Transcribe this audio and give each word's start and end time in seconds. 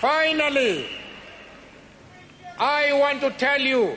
Finally, 0.00 0.86
I 2.58 2.90
want 2.94 3.20
to 3.20 3.30
tell 3.32 3.60
you, 3.60 3.96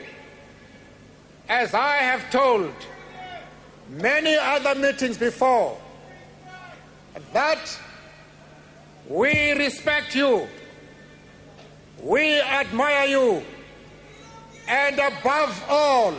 as 1.47 1.73
I 1.73 1.95
have 1.95 2.29
told 2.29 2.73
many 3.89 4.35
other 4.35 4.75
meetings 4.75 5.17
before, 5.17 5.79
that 7.31 7.79
we 9.07 9.53
respect 9.53 10.13
you, 10.13 10.45
we 12.01 12.41
admire 12.41 13.07
you, 13.07 13.41
and 14.67 14.99
above 14.99 15.63
all, 15.69 16.13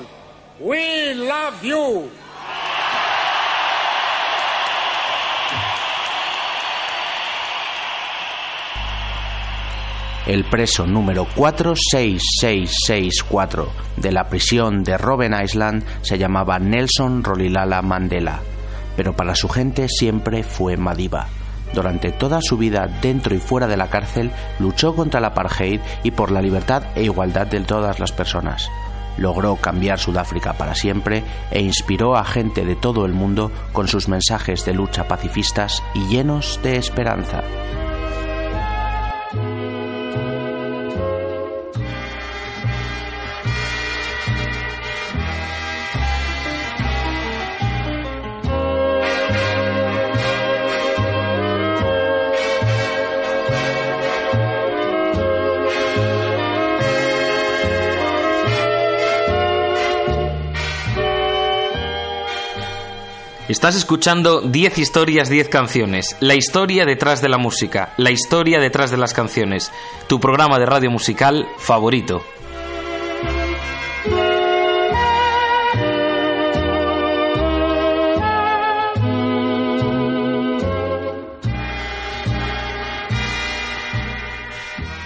we 0.61 1.13
love 1.13 1.63
you. 1.63 2.11
El 10.27 10.45
preso 10.45 10.87
número 10.87 11.27
46664 11.35 13.69
de 13.97 14.13
la 14.13 14.29
prisión 14.29 14.83
de 14.83 14.97
Robben 14.97 15.35
Island 15.43 15.85
se 16.03 16.17
llamaba 16.17 16.59
Nelson 16.59 17.23
Rolilala 17.23 17.83
Mandela, 17.83 18.41
pero 18.97 19.15
para 19.15 19.35
su 19.35 19.51
gente 19.51 19.89
siempre 19.89 20.43
fue 20.43 20.79
Madiba. 20.79 21.29
Durante 21.75 22.13
toda 22.13 22.41
su 22.41 22.57
vida 22.57 22.87
dentro 23.03 23.35
y 23.35 23.39
fuera 23.39 23.67
de 23.67 23.77
la 23.77 23.89
cárcel 23.89 24.31
luchó 24.61 24.95
contra 24.95 25.19
el 25.19 25.27
apartheid 25.27 25.81
y 26.05 26.13
por 26.13 26.31
la 26.31 26.41
libertad 26.41 26.85
e 26.95 27.03
igualdad 27.03 27.47
de 27.47 27.61
todas 27.61 28.01
las 28.01 28.13
personas. 28.13 28.71
Logró 29.19 29.57
cambiar 29.57 29.99
Sudáfrica 29.99 30.55
para 30.55 30.75
siempre 30.75 31.23
e 31.51 31.61
inspiró 31.61 32.17
a 32.17 32.25
gente 32.25 32.65
de 32.65 32.77
todo 32.77 33.05
el 33.05 33.13
mundo 33.13 33.53
con 33.73 33.89
sus 33.89 34.09
mensajes 34.09 34.65
de 34.65 34.73
lucha 34.73 35.07
pacifistas 35.07 35.83
y 35.95 36.09
llenos 36.09 36.61
de 36.63 36.77
esperanza. 36.77 37.43
Estás 63.55 63.77
escuchando 63.77 64.41
10 64.41 64.79
historias, 64.79 65.29
10 65.29 65.49
canciones. 65.49 66.17
La 66.19 66.35
historia 66.35 66.85
detrás 66.85 67.23
de 67.23 67.29
la 67.29 67.39
música, 67.39 67.95
la 67.99 68.11
historia 68.11 68.59
detrás 68.59 68.91
de 68.91 68.97
las 68.97 69.15
canciones. 69.15 69.71
Tu 70.09 70.19
programa 70.19 70.59
de 70.59 70.67
radio 70.67 70.91
musical 70.91 71.47
favorito. 71.57 72.21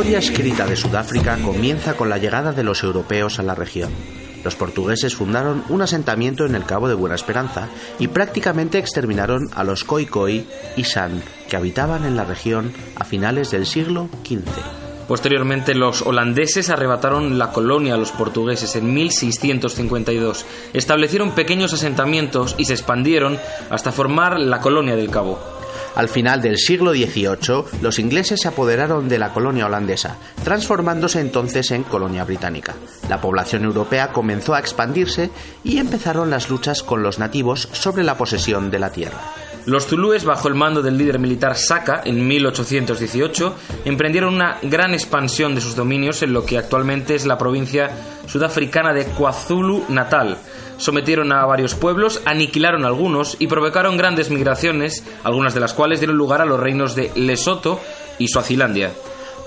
Escrita 0.00 0.66
de 0.66 0.74
Sudáfrica 0.74 1.36
comienza 1.44 1.94
con 1.94 2.08
la 2.08 2.16
llegada 2.16 2.52
de 2.52 2.64
los 2.64 2.82
europeos 2.82 3.38
a 3.38 3.42
la 3.42 3.54
región. 3.54 3.90
Los 4.42 4.56
portugueses 4.56 5.14
fundaron 5.14 5.62
un 5.68 5.82
asentamiento 5.82 6.46
en 6.46 6.54
el 6.54 6.64
Cabo 6.64 6.88
de 6.88 6.94
Buena 6.94 7.14
Esperanza 7.14 7.68
y 7.98 8.08
prácticamente 8.08 8.78
exterminaron 8.78 9.50
a 9.54 9.64
los 9.64 9.84
Khoikhoi 9.84 10.46
y 10.76 10.84
San, 10.84 11.22
que 11.48 11.56
habitaban 11.56 12.04
en 12.04 12.16
la 12.16 12.24
región 12.24 12.72
a 12.96 13.04
finales 13.04 13.50
del 13.50 13.66
siglo 13.66 14.08
XV. 14.24 15.06
Posteriormente, 15.06 15.74
los 15.74 16.02
holandeses 16.02 16.70
arrebataron 16.70 17.38
la 17.38 17.50
colonia 17.50 17.94
a 17.94 17.98
los 17.98 18.12
portugueses 18.12 18.74
en 18.76 18.94
1652. 18.94 20.46
Establecieron 20.72 21.32
pequeños 21.32 21.74
asentamientos 21.74 22.54
y 22.58 22.64
se 22.64 22.72
expandieron 22.72 23.38
hasta 23.70 23.92
formar 23.92 24.40
la 24.40 24.60
colonia 24.60 24.96
del 24.96 25.10
Cabo. 25.10 25.61
Al 25.94 26.08
final 26.08 26.40
del 26.40 26.56
siglo 26.56 26.92
XVIII, 26.92 27.80
los 27.82 27.98
ingleses 27.98 28.40
se 28.40 28.48
apoderaron 28.48 29.08
de 29.08 29.18
la 29.18 29.32
colonia 29.32 29.66
holandesa, 29.66 30.16
transformándose 30.42 31.20
entonces 31.20 31.70
en 31.70 31.82
colonia 31.82 32.24
británica. 32.24 32.74
La 33.08 33.20
población 33.20 33.64
europea 33.64 34.12
comenzó 34.12 34.54
a 34.54 34.58
expandirse 34.58 35.30
y 35.64 35.78
empezaron 35.78 36.30
las 36.30 36.48
luchas 36.48 36.82
con 36.82 37.02
los 37.02 37.18
nativos 37.18 37.68
sobre 37.72 38.04
la 38.04 38.16
posesión 38.16 38.70
de 38.70 38.78
la 38.78 38.90
tierra. 38.90 39.20
Los 39.64 39.86
zulúes, 39.86 40.24
bajo 40.24 40.48
el 40.48 40.56
mando 40.56 40.82
del 40.82 40.98
líder 40.98 41.20
militar 41.20 41.56
Saka 41.56 42.02
en 42.04 42.26
1818, 42.26 43.54
emprendieron 43.84 44.34
una 44.34 44.58
gran 44.62 44.92
expansión 44.92 45.54
de 45.54 45.60
sus 45.60 45.76
dominios 45.76 46.22
en 46.22 46.32
lo 46.32 46.44
que 46.44 46.58
actualmente 46.58 47.14
es 47.14 47.26
la 47.26 47.38
provincia 47.38 47.90
sudafricana 48.26 48.92
de 48.92 49.04
KwaZulu 49.04 49.84
Natal, 49.88 50.38
sometieron 50.82 51.32
a 51.32 51.46
varios 51.46 51.74
pueblos, 51.74 52.20
aniquilaron 52.24 52.84
algunos 52.84 53.36
y 53.38 53.46
provocaron 53.46 53.96
grandes 53.96 54.30
migraciones, 54.30 55.04
algunas 55.22 55.54
de 55.54 55.60
las 55.60 55.74
cuales 55.74 56.00
dieron 56.00 56.16
lugar 56.16 56.40
a 56.40 56.44
los 56.44 56.60
reinos 56.60 56.94
de 56.94 57.10
Lesoto 57.14 57.80
y 58.18 58.28
Suazilandia. 58.28 58.90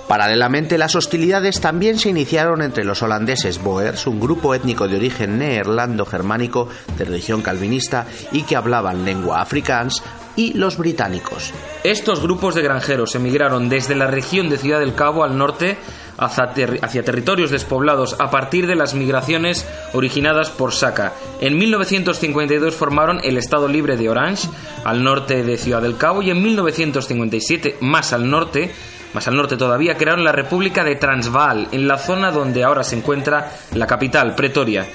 Paralelamente, 0.08 0.78
las 0.78 0.96
hostilidades 0.96 1.60
también 1.60 1.98
se 1.98 2.10
iniciaron 2.10 2.62
entre 2.62 2.86
los 2.86 3.02
holandeses 3.02 3.62
Boers, 3.62 4.06
un 4.06 4.20
grupo 4.20 4.54
étnico 4.54 4.88
de 4.88 4.98
origen 4.98 5.40
neerlando-germánico 5.40 6.70
de 6.98 7.06
religión 7.06 7.42
calvinista 7.42 8.06
y 8.32 8.44
que 8.44 8.56
hablaban 8.56 9.04
lengua 9.04 9.42
afrikaans, 9.42 10.04
y 10.36 10.54
los 10.54 10.78
británicos. 10.78 11.54
Estos 11.84 12.22
grupos 12.22 12.56
de 12.56 12.62
granjeros 12.62 13.16
emigraron 13.16 13.70
desde 13.70 13.96
la 13.96 14.08
región 14.08 14.50
de 14.50 14.58
Ciudad 14.58 14.80
del 14.80 14.94
Cabo 14.94 15.24
al 15.24 15.38
norte 15.38 15.78
hacia, 16.18 17.04
territorios 17.04 17.52
despoblados 17.52 18.16
a 18.20 18.30
partir 18.30 18.68
de 18.68 18.76
las 18.76 18.94
migraciones 18.94 19.68
originadas 19.94 20.50
por 20.50 20.74
Saka. 20.74 21.14
En 21.42 21.58
1952 21.58 22.76
formaron 22.76 23.20
el 23.24 23.38
Estado 23.38 23.68
Libre 23.68 23.98
de 23.98 24.10
Orange, 24.10 24.48
al 24.84 25.04
norte 25.04 25.44
de 25.44 25.58
Ciudad 25.58 25.82
del 25.82 25.98
Cabo, 25.98 26.22
y 26.22 26.32
en 26.32 26.42
1957, 26.42 27.78
más 27.82 28.14
al 28.14 28.30
norte, 28.30 28.72
más 29.16 29.28
al 29.30 29.38
norte 29.38 29.56
todavía, 29.56 29.96
crearon 29.96 30.26
la 30.26 30.34
República 30.34 30.84
de 30.84 30.98
Transvaal, 30.98 31.70
en 31.72 31.88
la 31.88 31.98
zona 31.98 32.32
donde 32.32 32.66
ahora 32.66 32.84
se 32.84 32.98
encuentra 32.98 33.50
la 33.74 33.88
capital, 33.88 34.36
Pretoria. 34.36 34.86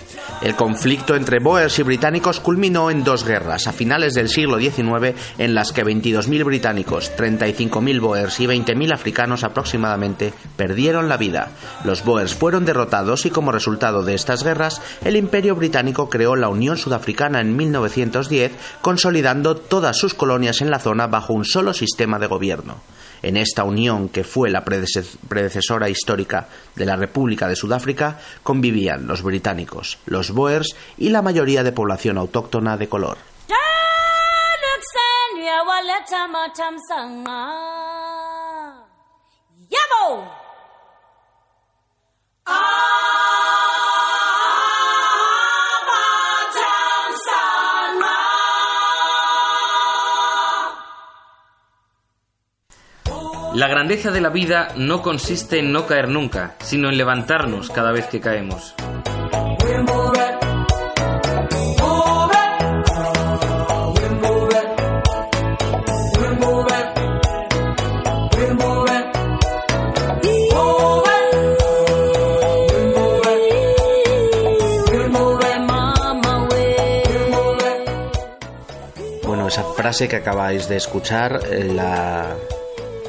El 0.43 0.55
conflicto 0.55 1.17
entre 1.17 1.38
boers 1.38 1.78
y 1.78 1.82
británicos 1.82 2.38
culminó 2.38 2.90
en 2.90 3.02
dos 3.02 3.25
guerras 3.25 3.67
a 3.67 3.72
finales 3.72 4.14
del 4.14 4.28
siglo 4.28 4.58
XIX 4.58 5.19
en 5.38 5.55
las 5.55 5.72
que 5.72 5.84
22.000 5.84 6.44
británicos, 6.44 7.12
35.000 7.17 8.00
boers 8.00 8.40
y 8.40 8.46
20.000 8.46 8.93
africanos 8.93 9.43
aproximadamente 9.43 10.32
perdieron 10.56 11.08
la 11.08 11.17
vida. 11.17 11.49
Los 11.84 12.05
boers 12.05 12.34
fueron 12.34 12.67
derrotados 12.67 13.25
y 13.25 13.31
como 13.31 13.52
resultado 13.52 14.02
de 14.02 14.14
estas 14.14 14.44
guerras, 14.44 14.82
el 15.02 15.17
imperio 15.17 15.56
británico 15.56 16.11
creó 16.11 16.37
la 16.37 16.49
Unión 16.49 16.76
Sudafricana 16.76 17.40
en 17.40 17.56
1910, 17.56 18.52
consolidando 18.82 19.56
todas 19.56 19.96
sus 19.96 20.14
colonias 20.14 20.61
en 20.61 20.70
la 20.70 20.78
zona 20.78 21.06
bajo 21.06 21.32
un 21.32 21.46
solo 21.46 21.72
sistema 21.72 22.19
de 22.19 22.26
gobierno. 22.26 22.76
En 23.22 23.37
esta 23.37 23.64
unión, 23.64 24.08
que 24.08 24.25
fue 24.25 24.50
la 24.50 24.64
predecesora 24.64 25.88
histórica 25.88 26.49
de 26.75 26.87
la 26.87 26.96
República 26.96 27.49
de 27.49 27.56
Sudáfrica, 27.56 28.19
convivían 28.43 29.06
los 29.06 29.22
británicos, 29.22 29.99
los 30.06 30.31
boers 30.31 30.76
y 30.96 31.11
la 31.11 31.22
mayoría 31.22 31.62
de 31.62 31.72
población 31.72 32.19
autóctona 32.19 32.76
de 32.76 32.88
color. 32.88 33.19
La 53.61 53.69
grandeza 53.69 54.11
de 54.11 54.23
la 54.23 54.31
vida 54.31 54.69
no 54.77 55.03
consiste 55.03 55.59
en 55.59 55.71
no 55.71 55.87
caer 55.87 56.09
nunca, 56.09 56.55
sino 56.61 56.89
en 56.89 56.97
levantarnos 56.97 57.69
cada 57.69 57.93
vez 57.93 58.07
que 58.07 58.19
caemos. 58.19 58.75
Bueno, 79.23 79.49
esa 79.49 79.65
frase 79.77 80.09
que 80.09 80.17
acabáis 80.17 80.67
de 80.67 80.77
escuchar 80.77 81.43
eh, 81.45 81.65
la, 81.65 82.35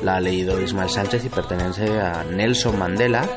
la 0.04 0.16
ha 0.16 0.20
leído 0.20 0.60
Ismael 0.60 0.90
Sánchez 0.90 1.26
y 1.26 1.30
pertenece 1.30 2.00
a 2.00 2.24
Nelson 2.24 2.78
Mandela, 2.78 3.28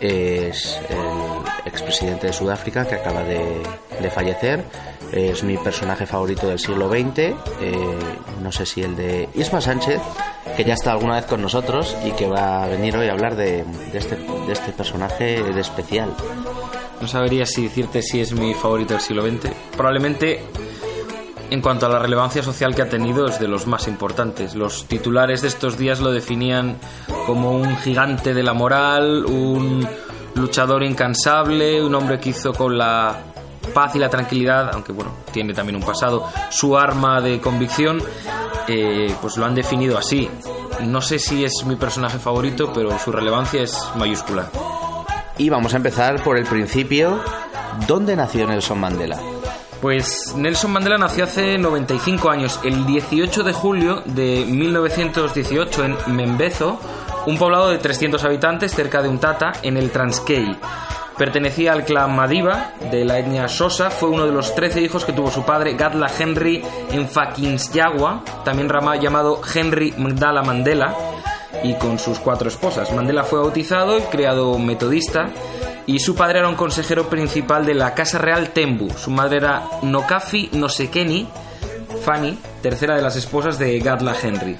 es 0.00 0.80
el 0.88 1.66
expresidente 1.66 2.28
de 2.28 2.32
Sudáfrica 2.32 2.86
que 2.86 2.96
acaba 2.96 3.22
de, 3.22 4.10
fallecer, 4.10 4.64
es 5.12 5.42
mi 5.42 5.56
personaje 5.56 6.06
favorito 6.06 6.48
del 6.48 6.58
siglo 6.58 6.88
XX, 6.88 7.18
eh, 7.18 7.34
no 8.42 8.52
sé 8.52 8.66
si 8.66 8.82
el 8.82 8.94
de 8.94 9.28
Ismael 9.34 9.62
Sánchez, 9.62 10.00
que 10.56 10.64
ya 10.64 10.74
está 10.74 10.92
alguna 10.92 11.16
vez 11.16 11.26
con 11.26 11.42
nosotros 11.42 11.96
y 12.04 12.12
que 12.12 12.26
va 12.26 12.64
a 12.64 12.66
venir 12.68 12.96
hoy 12.96 13.08
a 13.08 13.12
hablar 13.12 13.36
de, 13.36 13.64
de 13.64 13.98
este, 13.98 14.16
de 14.16 14.52
este 14.52 14.72
personaje 14.72 15.42
de 15.42 15.60
especial. 15.60 16.14
No 17.00 17.08
sabría 17.08 17.44
si 17.44 17.64
decirte 17.64 18.00
si 18.00 18.20
es 18.20 18.32
mi 18.32 18.54
favorito 18.54 18.94
del 18.94 19.02
siglo 19.02 19.22
XX. 19.22 19.50
Probablemente 19.76 20.40
en 21.50 21.60
cuanto 21.60 21.86
a 21.86 21.88
la 21.88 21.98
relevancia 21.98 22.42
social 22.42 22.74
que 22.74 22.82
ha 22.82 22.88
tenido, 22.88 23.26
es 23.26 23.38
de 23.38 23.48
los 23.48 23.66
más 23.66 23.88
importantes. 23.88 24.54
Los 24.54 24.86
titulares 24.86 25.42
de 25.42 25.48
estos 25.48 25.78
días 25.78 26.00
lo 26.00 26.10
definían 26.10 26.76
como 27.26 27.52
un 27.52 27.76
gigante 27.78 28.34
de 28.34 28.42
la 28.42 28.52
moral, 28.52 29.24
un 29.26 29.86
luchador 30.34 30.82
incansable, 30.82 31.82
un 31.82 31.94
hombre 31.94 32.18
que 32.18 32.30
hizo 32.30 32.52
con 32.52 32.76
la 32.76 33.18
paz 33.74 33.94
y 33.96 33.98
la 33.98 34.08
tranquilidad, 34.08 34.70
aunque 34.72 34.92
bueno, 34.92 35.12
tiene 35.32 35.52
también 35.52 35.76
un 35.76 35.82
pasado, 35.82 36.28
su 36.50 36.76
arma 36.76 37.20
de 37.20 37.40
convicción, 37.40 38.02
eh, 38.68 39.14
pues 39.20 39.36
lo 39.36 39.44
han 39.44 39.54
definido 39.54 39.98
así. 39.98 40.28
No 40.82 41.00
sé 41.00 41.18
si 41.18 41.44
es 41.44 41.64
mi 41.64 41.76
personaje 41.76 42.18
favorito, 42.18 42.70
pero 42.72 42.98
su 42.98 43.10
relevancia 43.10 43.62
es 43.62 43.78
mayúscula. 43.96 44.50
Y 45.38 45.48
vamos 45.48 45.74
a 45.74 45.76
empezar 45.76 46.22
por 46.22 46.38
el 46.38 46.44
principio. 46.44 47.20
¿Dónde 47.86 48.16
nació 48.16 48.46
Nelson 48.46 48.80
Mandela? 48.80 49.35
Pues 49.86 50.34
Nelson 50.36 50.72
Mandela 50.72 50.98
nació 50.98 51.22
hace 51.22 51.56
95 51.58 52.28
años, 52.28 52.58
el 52.64 52.86
18 52.86 53.44
de 53.44 53.52
julio 53.52 54.02
de 54.04 54.44
1918 54.44 55.84
en 55.84 55.96
Membezo, 56.08 56.80
un 57.26 57.38
poblado 57.38 57.68
de 57.68 57.78
300 57.78 58.24
habitantes 58.24 58.74
cerca 58.74 59.00
de 59.00 59.08
Untata, 59.08 59.52
en 59.62 59.76
el 59.76 59.92
Transkei. 59.92 60.56
Pertenecía 61.16 61.72
al 61.72 61.84
clan 61.84 62.16
Madiba 62.16 62.72
de 62.90 63.04
la 63.04 63.20
etnia 63.20 63.46
Sosa, 63.46 63.90
fue 63.90 64.08
uno 64.08 64.26
de 64.26 64.32
los 64.32 64.56
13 64.56 64.80
hijos 64.80 65.04
que 65.04 65.12
tuvo 65.12 65.30
su 65.30 65.44
padre 65.44 65.74
Gatla 65.74 66.10
Henry 66.18 66.64
en 66.90 67.08
Fakinsyawa, 67.08 68.24
también 68.44 68.68
llamado 69.00 69.40
Henry 69.54 69.94
Mdala 69.96 70.42
Mandela, 70.42 70.96
y 71.62 71.74
con 71.74 72.00
sus 72.00 72.18
cuatro 72.18 72.48
esposas. 72.48 72.92
Mandela 72.92 73.22
fue 73.22 73.38
bautizado 73.38 73.96
y 73.98 74.02
creado 74.02 74.58
metodista 74.58 75.26
y 75.86 76.00
su 76.00 76.14
padre 76.14 76.40
era 76.40 76.48
un 76.48 76.56
consejero 76.56 77.08
principal 77.08 77.64
de 77.64 77.74
la 77.74 77.94
Casa 77.94 78.18
Real 78.18 78.50
Tembu. 78.50 78.90
Su 78.90 79.10
madre 79.10 79.38
era 79.38 79.62
Nokafi 79.82 80.50
Nosekeni 80.52 81.28
Fanny, 82.02 82.38
tercera 82.60 82.96
de 82.96 83.02
las 83.02 83.16
esposas 83.16 83.58
de 83.58 83.78
Gatla 83.78 84.14
Henry. 84.20 84.56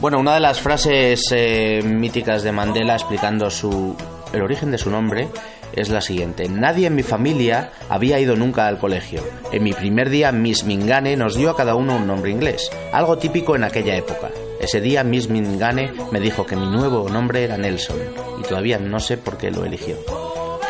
Bueno, 0.00 0.18
una 0.18 0.34
de 0.34 0.40
las 0.40 0.60
frases 0.60 1.22
eh, 1.30 1.80
míticas 1.84 2.42
de 2.42 2.50
Mandela 2.50 2.94
explicando 2.94 3.50
su, 3.50 3.96
el 4.32 4.42
origen 4.42 4.70
de 4.70 4.78
su 4.78 4.90
nombre 4.90 5.28
es 5.74 5.90
la 5.90 6.00
siguiente. 6.00 6.48
Nadie 6.48 6.88
en 6.88 6.94
mi 6.94 7.02
familia 7.02 7.70
había 7.88 8.18
ido 8.18 8.34
nunca 8.36 8.66
al 8.66 8.78
colegio. 8.78 9.22
En 9.52 9.62
mi 9.62 9.72
primer 9.72 10.10
día 10.10 10.32
Miss 10.32 10.64
Mingane 10.64 11.16
nos 11.16 11.36
dio 11.36 11.50
a 11.50 11.56
cada 11.56 11.74
uno 11.74 11.96
un 11.96 12.06
nombre 12.06 12.30
inglés, 12.30 12.70
algo 12.92 13.18
típico 13.18 13.54
en 13.54 13.64
aquella 13.64 13.96
época. 13.96 14.30
Ese 14.60 14.80
día 14.80 15.04
Miss 15.04 15.28
Mingane 15.28 15.92
me 16.10 16.20
dijo 16.20 16.46
que 16.46 16.56
mi 16.56 16.66
nuevo 16.66 17.08
nombre 17.08 17.44
era 17.44 17.56
Nelson 17.56 17.98
y 18.40 18.42
todavía 18.42 18.78
no 18.78 19.00
sé 19.00 19.16
por 19.18 19.38
qué 19.38 19.50
lo 19.50 19.64
eligió. 19.64 19.96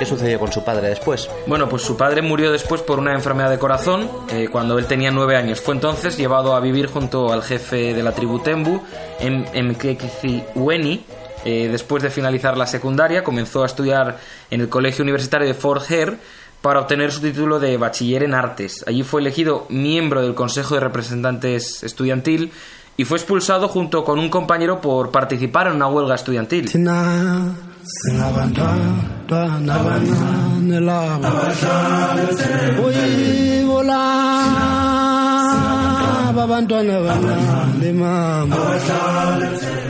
¿Qué 0.03 0.07
sucedió 0.07 0.41
con 0.41 0.51
su 0.51 0.65
padre 0.65 0.89
después? 0.89 1.31
Bueno, 1.47 1.69
pues 1.69 1.83
su 1.83 1.97
padre 1.97 2.23
murió 2.23 2.51
después 2.51 2.83
por 2.83 2.99
una 2.99 3.15
enfermedad 3.15 3.51
de 3.51 3.61
corazón 3.61 4.11
eh, 4.33 4.49
cuando 4.51 4.77
él 4.77 4.87
tenía 4.87 5.13
nueve 5.13 5.37
años. 5.37 5.61
Fue 5.61 5.77
entonces 5.77 6.17
llevado 6.17 6.57
a 6.57 6.61
vivir 6.61 6.89
junto 6.89 7.33
al 7.33 7.45
jefe 7.45 7.95
de 7.95 8.03
la 8.03 8.11
tribu 8.11 8.41
Tembu, 8.41 8.83
en 9.21 9.69
Mkekithiweni. 9.69 11.05
Eh, 11.45 11.69
después 11.71 12.03
de 12.03 12.11
finalizar 12.11 12.59
la 12.59 12.67
secundaria, 12.67 13.23
comenzó 13.23 13.63
a 13.63 13.67
estudiar 13.67 14.19
en 14.51 14.63
el 14.63 14.69
Colegio 14.69 15.05
Universitario 15.05 15.47
de 15.47 15.55
Fort 15.55 15.89
Hare 15.89 16.17
para 16.61 16.81
obtener 16.81 17.13
su 17.13 17.21
título 17.21 17.61
de 17.61 17.77
bachiller 17.77 18.25
en 18.25 18.35
artes. 18.35 18.85
Allí 18.89 19.05
fue 19.05 19.21
elegido 19.21 19.67
miembro 19.69 20.21
del 20.21 20.35
Consejo 20.35 20.75
de 20.75 20.81
Representantes 20.81 21.85
Estudiantil 21.85 22.51
y 22.97 23.05
fue 23.05 23.19
expulsado 23.19 23.69
junto 23.69 24.05
con 24.05 24.19
un 24.19 24.29
compañero 24.29 24.81
por 24.81 25.11
participar 25.11 25.69
en 25.69 25.75
una 25.75 25.89
huelga 25.89 26.15
estudiantil. 26.15 26.69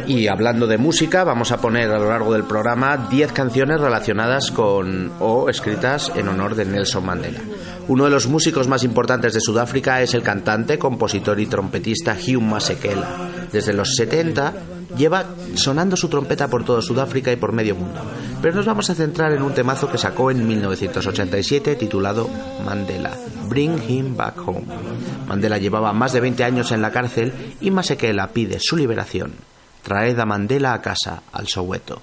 Y 0.07 0.29
hablando 0.29 0.67
de 0.67 0.79
música, 0.79 1.25
vamos 1.25 1.53
a 1.53 1.59
poner 1.59 1.91
a 1.91 1.99
lo 1.99 2.09
largo 2.09 2.33
del 2.33 2.45
programa 2.45 3.09
10 3.11 3.33
canciones 3.33 3.81
relacionadas 3.81 4.51
con 4.51 5.13
o 5.21 5.49
escritas 5.49 6.13
en 6.15 6.29
honor 6.29 6.55
de 6.55 6.65
Nelson 6.65 7.05
Mandela. 7.05 7.41
Uno 7.89 8.05
de 8.05 8.11
los 8.11 8.27
músicos 8.27 8.69
más 8.69 8.85
importantes 8.85 9.35
de 9.35 9.41
Sudáfrica 9.41 10.03
es 10.03 10.15
el 10.15 10.23
cantante, 10.23 10.79
compositor 10.79 11.41
y 11.41 11.47
trompetista 11.47 12.17
Hugh 12.17 12.41
Masekela. 12.41 13.31
Desde 13.51 13.73
los 13.73 13.95
70 13.97 14.53
lleva 14.97 15.27
sonando 15.55 15.97
su 15.97 16.09
trompeta 16.09 16.49
por 16.49 16.65
todo 16.65 16.83
Sudáfrica 16.83 17.33
y 17.33 17.37
por 17.37 17.53
medio 17.53 17.75
mundo. 17.75 18.01
Pero 18.41 18.55
nos 18.55 18.67
vamos 18.67 18.91
a 18.91 18.95
centrar 18.95 19.33
en 19.33 19.43
un 19.43 19.55
temazo 19.55 19.91
que 19.91 19.99
sacó 19.99 20.31
en 20.31 20.47
1987 20.47 21.77
titulado 21.77 22.29
Mandela, 22.65 23.13
Bring 23.49 23.83
Him 23.89 24.17
Back 24.17 24.37
Home. 24.47 24.67
Mandela 25.27 25.59
llevaba 25.59 25.93
más 25.93 26.13
de 26.13 26.21
20 26.21 26.45
años 26.45 26.73
en 26.73 26.83
la 26.83 26.91
cárcel 26.91 27.33
y 27.61 27.71
Masekela 27.71 28.29
pide 28.29 28.59
su 28.61 28.77
liberación. 28.77 29.33
Traed 29.83 30.19
a 30.19 30.27
Mandela 30.27 30.75
a 30.75 30.81
casa, 30.81 31.23
al 31.33 31.49
Soweto. 31.49 32.01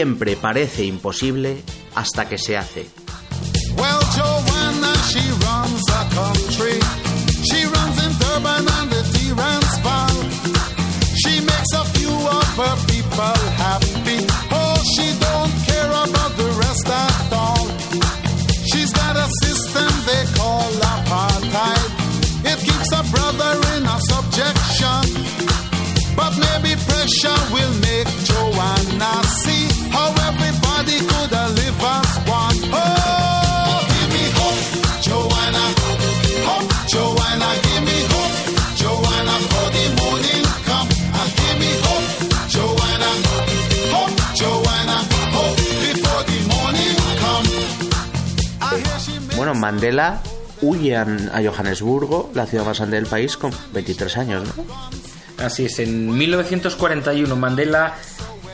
Siempre 0.00 0.34
parece 0.34 0.82
imposible 0.84 1.58
hasta 1.94 2.26
que 2.26 2.38
se 2.38 2.56
hace. 2.56 2.86
Mandela 49.90 50.20
huye 50.62 50.96
a 50.96 51.02
a 51.02 51.42
Johannesburgo, 51.42 52.30
la 52.34 52.46
ciudad 52.46 52.64
más 52.64 52.78
grande 52.78 52.96
del 52.96 53.06
país, 53.06 53.36
con 53.36 53.50
23 53.72 54.16
años, 54.18 54.44
¿no? 54.56 54.64
Así 55.44 55.64
es, 55.64 55.80
en 55.80 56.16
1941 56.16 57.34
Mandela 57.34 57.94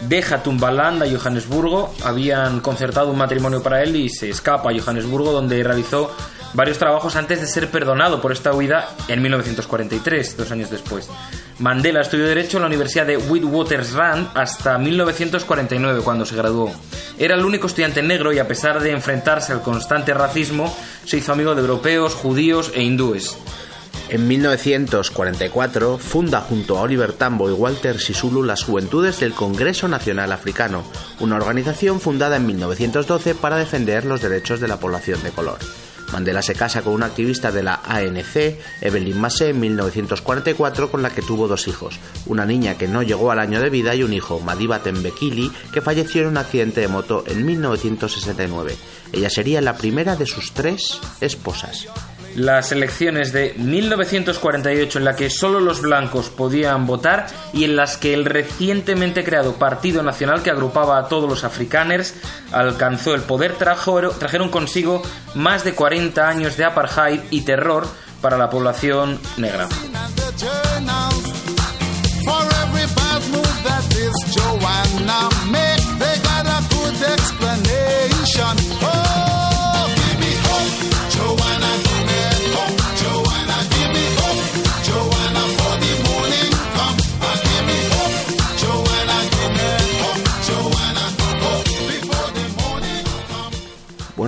deja 0.08 0.42
Tumbaland 0.42 1.02
a 1.02 1.06
Johannesburgo, 1.10 1.92
habían 2.04 2.60
concertado 2.60 3.10
un 3.10 3.18
matrimonio 3.18 3.62
para 3.62 3.82
él 3.82 3.96
y 3.96 4.08
se 4.08 4.30
escapa 4.30 4.70
a 4.70 4.80
Johannesburgo 4.80 5.32
donde 5.32 5.62
realizó 5.62 6.10
varios 6.56 6.78
trabajos 6.78 7.14
antes 7.16 7.40
de 7.40 7.46
ser 7.46 7.70
perdonado 7.70 8.20
por 8.20 8.32
esta 8.32 8.52
huida 8.52 8.88
en 9.08 9.20
1943, 9.22 10.36
dos 10.38 10.50
años 10.50 10.70
después. 10.70 11.08
Mandela 11.58 12.00
estudió 12.00 12.26
Derecho 12.26 12.56
en 12.56 12.62
la 12.62 12.68
Universidad 12.68 13.06
de 13.06 13.18
Witwatersrand 13.18 14.30
hasta 14.34 14.78
1949 14.78 16.00
cuando 16.02 16.24
se 16.24 16.34
graduó. 16.34 16.72
Era 17.18 17.36
el 17.36 17.44
único 17.44 17.66
estudiante 17.66 18.02
negro 18.02 18.32
y 18.32 18.38
a 18.38 18.48
pesar 18.48 18.80
de 18.80 18.90
enfrentarse 18.90 19.52
al 19.52 19.62
constante 19.62 20.14
racismo, 20.14 20.74
se 21.04 21.18
hizo 21.18 21.32
amigo 21.32 21.54
de 21.54 21.60
europeos, 21.60 22.14
judíos 22.14 22.72
e 22.74 22.82
hindúes. 22.82 23.36
En 24.08 24.26
1944 24.28 25.98
funda 25.98 26.40
junto 26.40 26.78
a 26.78 26.82
Oliver 26.82 27.12
Tambo 27.12 27.50
y 27.50 27.52
Walter 27.52 27.98
Sisulu 28.00 28.42
las 28.42 28.62
Juventudes 28.62 29.20
del 29.20 29.32
Congreso 29.32 29.88
Nacional 29.88 30.32
Africano, 30.32 30.84
una 31.20 31.36
organización 31.36 32.00
fundada 32.00 32.36
en 32.36 32.46
1912 32.46 33.34
para 33.34 33.56
defender 33.56 34.04
los 34.04 34.22
derechos 34.22 34.60
de 34.60 34.68
la 34.68 34.78
población 34.78 35.22
de 35.22 35.30
color. 35.30 35.58
Mandela 36.16 36.40
se 36.40 36.54
casa 36.54 36.80
con 36.80 36.94
una 36.94 37.04
activista 37.04 37.52
de 37.52 37.62
la 37.62 37.82
ANC, 37.84 38.56
Evelyn 38.80 39.20
Massé, 39.20 39.50
en 39.50 39.60
1944, 39.60 40.90
con 40.90 41.02
la 41.02 41.10
que 41.10 41.20
tuvo 41.20 41.46
dos 41.46 41.68
hijos, 41.68 41.98
una 42.24 42.46
niña 42.46 42.78
que 42.78 42.88
no 42.88 43.02
llegó 43.02 43.32
al 43.32 43.38
año 43.38 43.60
de 43.60 43.68
vida 43.68 43.94
y 43.94 44.02
un 44.02 44.14
hijo, 44.14 44.40
Madiba 44.40 44.78
Tembekili, 44.78 45.52
que 45.74 45.82
falleció 45.82 46.22
en 46.22 46.28
un 46.28 46.38
accidente 46.38 46.80
de 46.80 46.88
moto 46.88 47.22
en 47.26 47.44
1969. 47.44 48.74
Ella 49.12 49.28
sería 49.28 49.60
la 49.60 49.76
primera 49.76 50.16
de 50.16 50.24
sus 50.24 50.52
tres 50.52 50.98
esposas 51.20 51.86
las 52.36 52.70
elecciones 52.70 53.32
de 53.32 53.54
1948 53.56 54.98
en 54.98 55.04
la 55.04 55.16
que 55.16 55.30
solo 55.30 55.58
los 55.58 55.80
blancos 55.80 56.28
podían 56.28 56.86
votar 56.86 57.26
y 57.52 57.64
en 57.64 57.76
las 57.76 57.96
que 57.96 58.14
el 58.14 58.24
recientemente 58.26 59.24
creado 59.24 59.54
Partido 59.54 60.02
Nacional 60.02 60.42
que 60.42 60.50
agrupaba 60.50 60.98
a 60.98 61.08
todos 61.08 61.28
los 61.28 61.44
africaners 61.44 62.14
alcanzó 62.52 63.14
el 63.14 63.22
poder 63.22 63.54
trajeron 63.54 64.50
consigo 64.50 65.02
más 65.34 65.64
de 65.64 65.74
40 65.74 66.28
años 66.28 66.56
de 66.56 66.64
apartheid 66.64 67.20
y 67.30 67.40
terror 67.40 67.86
para 68.20 68.36
la 68.36 68.50
población 68.50 69.18
negra. 69.36 69.68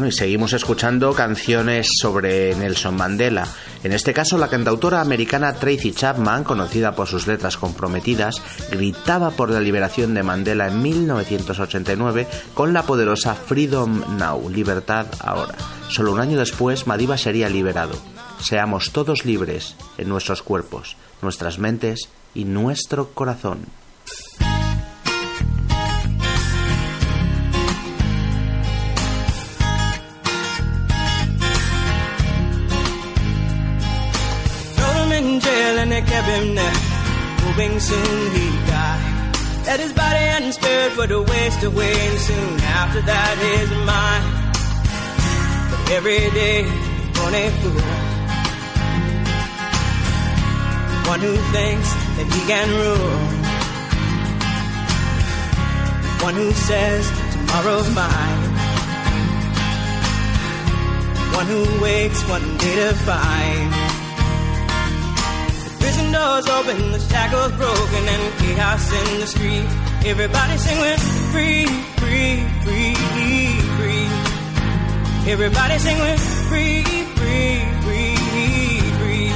Y 0.08 0.12
seguimos 0.12 0.54
escuchando 0.54 1.12
canciones 1.12 1.88
sobre 2.00 2.54
Nelson 2.54 2.96
Mandela. 2.96 3.46
En 3.84 3.92
este 3.92 4.14
caso, 4.14 4.38
la 4.38 4.48
cantautora 4.48 5.00
americana 5.00 5.52
Tracy 5.52 5.92
Chapman, 5.92 6.44
conocida 6.44 6.94
por 6.94 7.06
sus 7.06 7.26
letras 7.26 7.56
comprometidas, 7.56 8.42
gritaba 8.70 9.30
por 9.30 9.50
la 9.50 9.60
liberación 9.60 10.14
de 10.14 10.22
Mandela 10.22 10.68
en 10.68 10.82
1989 10.82 12.26
con 12.54 12.72
la 12.72 12.84
poderosa 12.84 13.34
Freedom 13.34 14.18
Now, 14.18 14.48
libertad 14.48 15.06
ahora. 15.20 15.54
Solo 15.88 16.12
un 16.12 16.20
año 16.20 16.38
después, 16.38 16.86
Madiba 16.86 17.18
sería 17.18 17.48
liberado. 17.48 17.94
Seamos 18.40 18.92
todos 18.92 19.24
libres 19.24 19.76
en 19.98 20.08
nuestros 20.08 20.42
cuerpos, 20.42 20.96
nuestras 21.22 21.58
mentes 21.58 22.08
y 22.34 22.44
nuestro 22.44 23.10
corazón. 23.10 23.58
Him 36.38 36.54
there, 36.54 36.78
hoping 37.44 37.80
soon 37.80 38.20
he'd 38.34 38.66
die. 38.66 39.00
That 39.66 39.80
his 39.80 39.92
body 39.92 40.24
and 40.34 40.54
spirit 40.54 40.96
would 40.96 41.10
waste 41.28 41.62
away, 41.62 41.94
and 42.08 42.18
soon 42.18 42.60
after 42.80 43.00
that 43.02 43.34
his 43.48 43.70
mind. 43.92 44.26
But 45.70 45.82
every 45.98 46.24
day, 46.42 46.62
born 47.16 47.34
a 47.34 47.46
fool. 47.60 47.88
One 51.12 51.20
who 51.26 51.34
thinks 51.56 51.88
that 52.16 52.28
he 52.34 52.40
can 52.52 52.68
rule. 52.84 53.18
One 56.26 56.34
who 56.34 56.50
says 56.68 57.02
tomorrow's 57.32 57.88
mine. 57.94 58.42
One 61.38 61.46
who 61.46 61.62
wakes 61.82 62.20
one 62.28 62.56
day 62.58 62.74
to 62.82 62.94
find 63.08 63.97
Prison 65.88 66.12
doors 66.12 66.46
open, 66.48 66.92
the 66.92 67.00
shackles 67.00 67.52
broken, 67.52 68.04
and 68.14 68.24
chaos 68.40 68.92
in 68.92 69.20
the 69.20 69.26
street. 69.26 69.64
Everybody 70.04 70.58
singing 70.58 70.98
free, 71.32 71.64
free, 72.00 72.44
free, 72.62 72.94
free. 73.76 74.06
Everybody 75.32 75.78
singing 75.78 76.18
free, 76.50 76.82
free, 77.16 77.64
free, 77.84 78.16
free. 79.00 79.32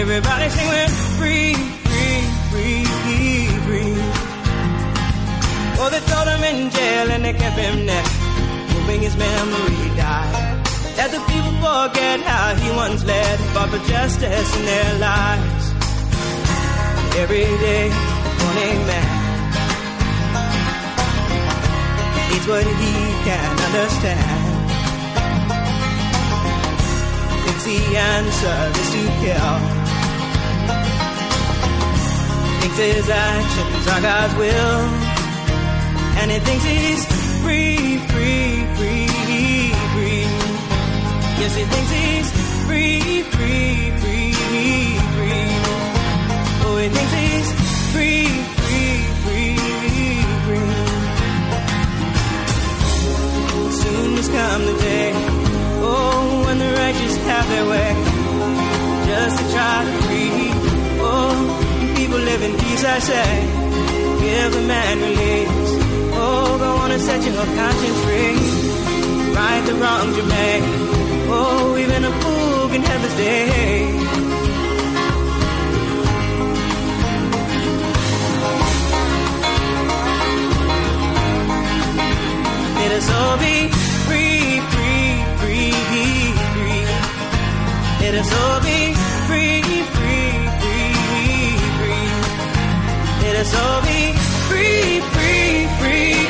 Everybody 0.00 0.48
singing 0.56 0.92
free, 1.18 1.52
free, 1.84 2.20
free, 2.48 2.84
free. 3.66 3.94
Oh, 5.78 5.88
they 5.92 6.00
throw 6.08 6.24
him 6.32 6.44
in 6.44 6.70
jail 6.70 7.10
and 7.10 7.22
they 7.26 7.34
kept 7.34 7.58
him 7.58 7.84
there, 7.84 8.08
hoping 8.72 9.02
his 9.02 9.14
memory 9.18 9.96
died. 9.96 10.55
Let 10.96 11.10
the 11.12 11.20
people 11.30 11.52
forget 11.60 12.20
how 12.20 12.54
he 12.54 12.70
once 12.70 13.04
led, 13.04 13.38
for 13.52 13.78
justice 13.86 14.56
in 14.56 14.64
their 14.64 14.98
lives. 14.98 15.64
Every 17.16 17.44
day, 17.44 17.90
one 17.90 18.86
man 18.86 19.26
needs 22.36 22.46
what 22.48 22.64
he 22.64 22.94
can 23.26 23.50
understand. 23.66 24.56
Thinks 27.44 27.64
the 27.64 27.96
answer 27.96 28.58
is 28.80 28.88
to 28.94 29.02
kill. 29.22 29.54
Thinks 32.60 32.78
his 32.78 33.08
actions 33.10 33.86
are 33.92 34.00
God's 34.00 34.34
will, 34.36 34.80
and 36.18 36.30
he 36.30 36.38
thinks 36.38 36.64
he's 36.64 37.04
free, 37.42 37.98
free, 38.08 38.64
free. 38.76 39.05
Yes, 41.38 41.54
he 41.54 41.64
thinks 41.64 41.90
he's 41.90 42.28
free, 42.66 43.22
free, 43.22 43.90
free, 44.00 44.32
free. 45.14 45.48
Oh, 46.64 46.76
he 46.82 46.88
thinks 46.88 47.12
he's 47.20 47.48
free, 47.92 48.26
free, 48.60 48.94
free, 49.24 49.58
free. 50.46 50.74
Soon 53.80 54.08
must 54.16 54.30
come 54.32 54.62
the 54.64 54.76
day, 54.80 55.12
oh, 55.84 56.42
when 56.46 56.58
the 56.58 56.70
righteous 56.72 57.16
have 57.28 57.46
their 57.48 57.66
way, 57.72 57.90
just 59.06 59.36
to 59.38 59.44
try 59.52 59.84
to 59.84 59.92
free. 60.06 60.50
Oh, 60.98 61.94
people 61.96 62.18
live 62.18 62.42
in 62.42 62.52
peace, 62.58 62.84
I 62.84 62.98
say. 62.98 63.28
Give 64.24 64.52
the 64.52 64.62
man 64.66 64.98
release. 64.98 65.70
Oh, 66.18 66.56
go 66.58 66.70
on 66.82 66.90
and 66.90 67.02
set 67.02 67.22
your 67.24 67.44
conscience 67.44 68.00
free. 68.04 68.36
Right 69.36 69.62
the 69.66 69.74
wrongs 69.74 70.16
you 70.16 70.24
made. 70.24 71.05
Oh, 71.28 71.76
even 71.76 72.04
a 72.04 72.12
fool 72.20 72.68
can 72.68 72.82
have 72.82 73.00
his 73.02 73.16
day. 73.16 73.96
Let 82.80 82.92
us 82.98 83.10
all 83.10 83.36
be 83.38 83.68
free, 84.06 84.60
free, 84.72 85.10
free, 85.40 85.72
free. 86.54 86.84
Let 88.02 88.14
us 88.22 88.30
all 88.40 88.60
be 88.60 88.94
free, 89.26 89.62
free, 89.96 90.30
free, 90.60 90.92
free. 91.78 92.08
Let 93.24 93.36
us 93.42 93.52
all 93.62 93.80
be 93.82 94.12
free, 94.48 95.00
free, 95.14 95.66
free, 95.80 96.25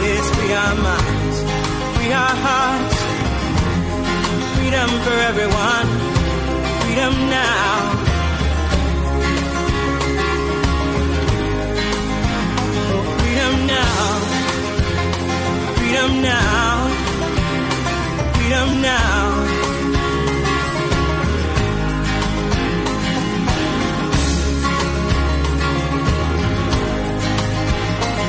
our 0.00 0.30
free 0.34 0.52
our 0.54 0.74
minds, 0.74 1.38
free 1.94 2.12
our 2.12 2.36
hearts. 2.46 2.96
Freedom 4.56 4.90
for 5.04 5.16
everyone, 5.30 5.88
freedom 6.80 7.14
now. 7.28 7.98
Freedom 13.18 13.54
now, 13.66 14.20
freedom 15.76 16.22
now, 16.22 16.88
freedom 18.34 18.68
now. 18.80 19.12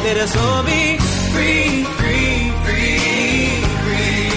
Let 0.04 0.18
us 0.18 0.36
all 0.36 0.64
be 0.64 1.03
free, 1.34 1.84
free, 2.00 2.52
free, 2.64 3.00
free. 3.84 4.30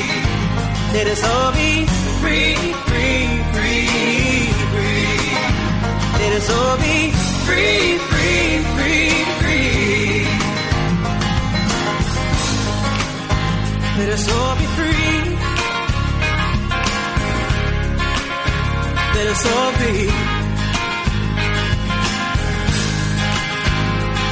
Let 0.96 1.06
us 1.14 1.22
all 1.32 1.52
be 1.52 1.86
free, 2.20 2.54
free, 2.88 3.26
free, 3.54 3.86
free. 4.72 5.16
Let 6.20 6.32
us 6.38 6.48
all 6.58 6.76
be 6.78 6.96
free, 7.46 7.98
free, 8.10 8.48
free, 8.74 9.10
free. 9.40 10.26
Let 14.00 14.10
us 14.16 14.24
all 14.36 14.54
be 14.60 14.66
free. 14.76 15.36
Let 19.16 19.26
us 19.34 19.42
all 19.54 19.72
be. 19.80 19.94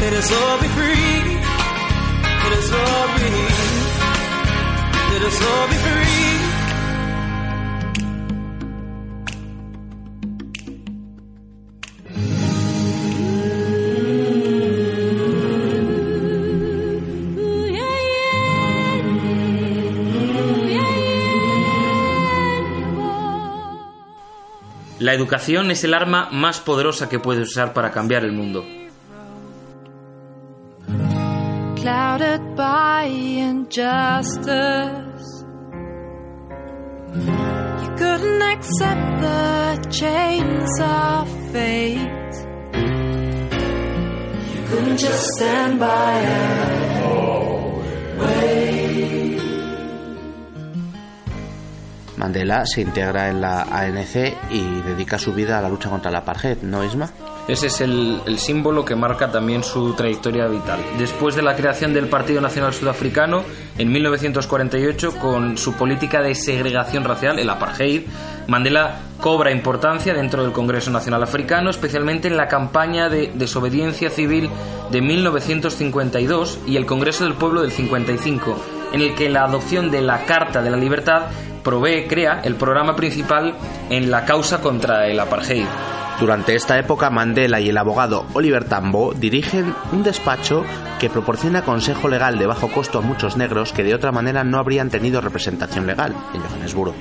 Let 0.02 0.12
us 0.20 0.32
all 0.32 0.60
be 0.60 0.68
free. 0.68 1.33
La 25.04 25.12
educación 25.12 25.70
es 25.70 25.84
el 25.84 25.92
arma 25.92 26.30
más 26.32 26.60
poderosa 26.60 27.10
que 27.10 27.18
puedes 27.18 27.48
usar 27.50 27.74
para 27.74 27.90
cambiar 27.90 28.24
el 28.24 28.32
mundo. 28.32 28.64
By 33.04 33.10
injustice. 33.50 33.84
You 37.82 37.90
couldn't 38.00 38.42
accept 38.42 39.20
the 39.20 39.88
chains 39.90 40.70
of 40.80 41.28
fate. 41.52 42.34
You 44.52 44.60
couldn't 44.68 44.98
just 44.98 45.26
stand 45.36 45.78
by 45.80 46.12
and 46.12 47.23
Mandela 52.24 52.64
se 52.64 52.80
integra 52.80 53.28
en 53.28 53.42
la 53.42 53.64
ANC 53.64 54.34
y 54.50 54.80
dedica 54.80 55.18
su 55.18 55.34
vida 55.34 55.58
a 55.58 55.60
la 55.60 55.68
lucha 55.68 55.90
contra 55.90 56.10
la 56.10 56.20
apartheid, 56.20 56.62
¿no, 56.62 56.82
Isma? 56.82 57.10
Ese 57.46 57.66
es 57.66 57.82
el, 57.82 58.18
el, 58.24 58.38
símbolo 58.38 58.82
que 58.82 58.96
marca 58.96 59.30
también 59.30 59.62
su 59.62 59.92
trayectoria 59.92 60.46
vital. 60.46 60.80
Después 60.96 61.34
de 61.34 61.42
la 61.42 61.54
creación 61.54 61.92
del 61.92 62.08
Partido 62.08 62.40
Nacional 62.40 62.72
Sudafricano 62.72 63.44
en 63.76 63.92
1948, 63.92 65.18
con 65.18 65.58
su 65.58 65.74
política 65.74 66.22
de 66.22 66.34
segregación 66.34 67.04
racial, 67.04 67.38
el 67.38 67.50
apartheid, 67.50 68.04
Mandela 68.48 69.00
cobra 69.20 69.52
importancia 69.52 70.14
dentro 70.14 70.42
del 70.42 70.52
Congreso 70.52 70.90
Nacional 70.90 71.22
Africano, 71.22 71.68
especialmente 71.68 72.28
en 72.28 72.38
la 72.38 72.48
campaña 72.48 73.10
de 73.10 73.32
desobediencia 73.34 74.08
civil 74.08 74.48
de 74.90 75.02
1952 75.02 76.60
y 76.66 76.76
el 76.76 76.86
Congreso 76.86 77.24
del 77.24 77.34
Pueblo 77.34 77.60
del 77.60 77.72
55, 77.72 78.56
en 78.94 79.02
el 79.02 79.14
que 79.14 79.28
la 79.28 79.44
adopción 79.44 79.90
de 79.90 80.00
la 80.00 80.24
Carta 80.24 80.62
de 80.62 80.70
la 80.70 80.78
Libertad 80.78 81.24
provee, 81.64 82.06
crea 82.06 82.42
el 82.44 82.54
programa 82.54 82.94
principal 82.94 83.56
en 83.90 84.10
la 84.10 84.24
causa 84.24 84.60
contra 84.60 85.08
el 85.08 85.18
apartheid. 85.18 85.66
Durante 86.20 86.54
esta 86.54 86.78
época, 86.78 87.10
Mandela 87.10 87.58
y 87.58 87.70
el 87.70 87.76
abogado 87.76 88.24
Oliver 88.34 88.64
Tambo 88.64 89.12
dirigen 89.12 89.74
un 89.90 90.04
despacho 90.04 90.64
que 91.00 91.10
proporciona 91.10 91.62
consejo 91.62 92.08
legal 92.08 92.38
de 92.38 92.46
bajo 92.46 92.70
costo 92.70 92.98
a 92.98 93.02
muchos 93.02 93.36
negros 93.36 93.72
que 93.72 93.82
de 93.82 93.96
otra 93.96 94.12
manera 94.12 94.44
no 94.44 94.58
habrían 94.58 94.90
tenido 94.90 95.20
representación 95.20 95.86
legal 95.88 96.14
en 96.32 96.40
Johannesburgo. 96.40 96.94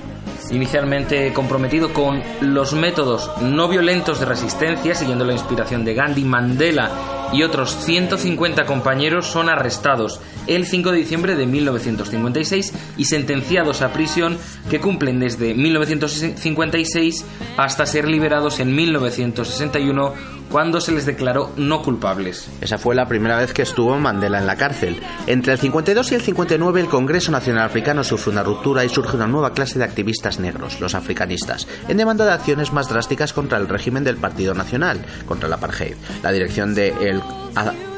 Inicialmente 0.49 1.31
comprometido 1.31 1.93
con 1.93 2.23
los 2.41 2.73
métodos 2.73 3.29
no 3.41 3.67
violentos 3.67 4.19
de 4.19 4.25
resistencia, 4.25 4.95
siguiendo 4.95 5.25
la 5.25 5.33
inspiración 5.33 5.85
de 5.85 5.93
Gandhi, 5.93 6.23
Mandela 6.23 6.89
y 7.31 7.43
otros 7.43 7.75
150 7.85 8.65
compañeros 8.65 9.27
son 9.27 9.49
arrestados 9.49 10.19
el 10.47 10.65
5 10.65 10.91
de 10.91 10.97
diciembre 10.97 11.35
de 11.35 11.45
1956 11.45 12.73
y 12.97 13.05
sentenciados 13.05 13.81
a 13.81 13.93
prisión 13.93 14.37
que 14.69 14.79
cumplen 14.79 15.19
desde 15.19 15.53
1956 15.53 17.25
hasta 17.57 17.85
ser 17.85 18.07
liberados 18.07 18.59
en 18.59 18.75
1961 18.75 20.13
cuando 20.53 20.79
se 20.79 20.91
les 20.91 21.07
declaró 21.07 21.51
no 21.57 21.81
culpables. 21.81 22.47
Esa 22.61 22.77
fue 22.77 22.93
la 22.93 23.07
primera 23.07 23.37
vez 23.37 23.53
que 23.53 23.63
estuvo 23.63 23.97
Mandela 23.97 24.37
en 24.37 24.45
la 24.45 24.55
cárcel. 24.55 25.01
Entre 25.25 25.51
el 25.51 25.57
52 25.57 26.11
y 26.11 26.15
el 26.15 26.21
59 26.21 26.79
el 26.79 26.85
Congreso 26.89 27.31
Nacional 27.31 27.63
Africano 27.63 28.03
sufre 28.03 28.33
una 28.33 28.43
ruptura 28.43 28.85
y 28.85 28.89
surge 28.89 29.15
una 29.15 29.25
nueva 29.25 29.53
clase 29.53 29.79
de 29.79 29.85
activistas 29.85 30.39
negros, 30.39 30.79
los 30.79 30.93
africanistas, 30.93 31.67
en 31.87 31.97
demanda 31.97 32.23
de 32.23 32.33
acciones 32.33 32.71
más 32.71 32.87
drásticas 32.87 33.33
contra 33.33 33.57
el 33.57 33.67
régimen 33.67 34.03
del 34.03 34.17
Partido 34.17 34.53
Nacional, 34.53 35.03
contra 35.25 35.47
el 35.47 35.53
apartheid. 35.53 35.95
La 36.21 36.31
dirección 36.31 36.75
del 36.75 37.23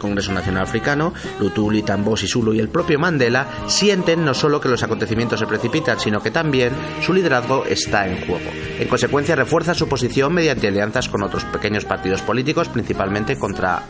Congreso 0.05 0.31
Nacional 0.31 0.63
Africano, 0.63 1.13
Lutuli, 1.39 1.81
Tambo, 1.81 2.15
Sisulu 2.15 2.53
y 2.53 2.59
el 2.59 2.69
propio 2.69 2.99
Mandela 2.99 3.47
sienten 3.67 4.23
no 4.23 4.33
solo 4.33 4.61
que 4.61 4.69
los 4.69 4.83
acontecimientos 4.83 5.39
se 5.39 5.47
precipitan, 5.47 5.99
sino 5.99 6.21
que 6.21 6.31
también 6.31 6.71
su 7.01 7.13
liderazgo 7.13 7.65
está 7.65 8.07
en 8.07 8.25
juego. 8.25 8.49
En 8.79 8.87
consecuencia, 8.87 9.35
refuerza 9.35 9.73
su 9.73 9.87
posición 9.87 10.33
mediante 10.33 10.67
alianzas 10.67 11.09
con 11.09 11.23
otros 11.23 11.43
pequeños 11.45 11.85
partidos 11.85 12.21
políticos, 12.21 12.69
principalmente 12.69 13.37
contra, 13.37 13.83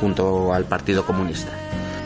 junto 0.00 0.52
al 0.52 0.64
Partido 0.64 1.04
Comunista. 1.04 1.50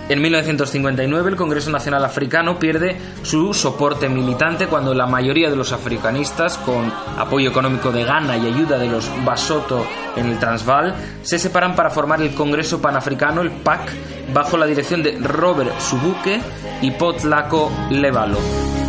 En 0.08 0.22
1959 0.22 1.30
el 1.30 1.36
Congreso 1.36 1.70
Nacional 1.70 2.04
Africano 2.04 2.60
pierde 2.60 2.96
su 3.24 3.52
soporte 3.52 4.08
militante 4.08 4.68
cuando 4.68 4.94
la 4.94 5.06
mayoría 5.06 5.50
de 5.50 5.56
los 5.56 5.72
africanistas, 5.72 6.58
con 6.58 6.92
apoyo 7.18 7.50
económico 7.50 7.90
de 7.90 8.04
Ghana 8.04 8.36
y 8.36 8.46
ayuda 8.46 8.78
de 8.78 8.88
los 8.88 9.10
Basoto 9.24 9.84
en 10.14 10.26
el 10.26 10.38
Transvaal, 10.38 10.94
se 11.22 11.40
separan 11.40 11.74
para 11.74 11.90
formar 11.90 12.22
el 12.22 12.34
Congreso 12.34 12.80
Panafricano, 12.80 13.40
el 13.40 13.50
PAC, 13.50 13.90
bajo 14.32 14.56
la 14.56 14.66
dirección 14.66 15.02
de 15.02 15.18
Robert 15.18 15.76
Subuke 15.80 16.40
y 16.82 16.92
Potlako 16.92 17.72
Levalo. 17.90 18.85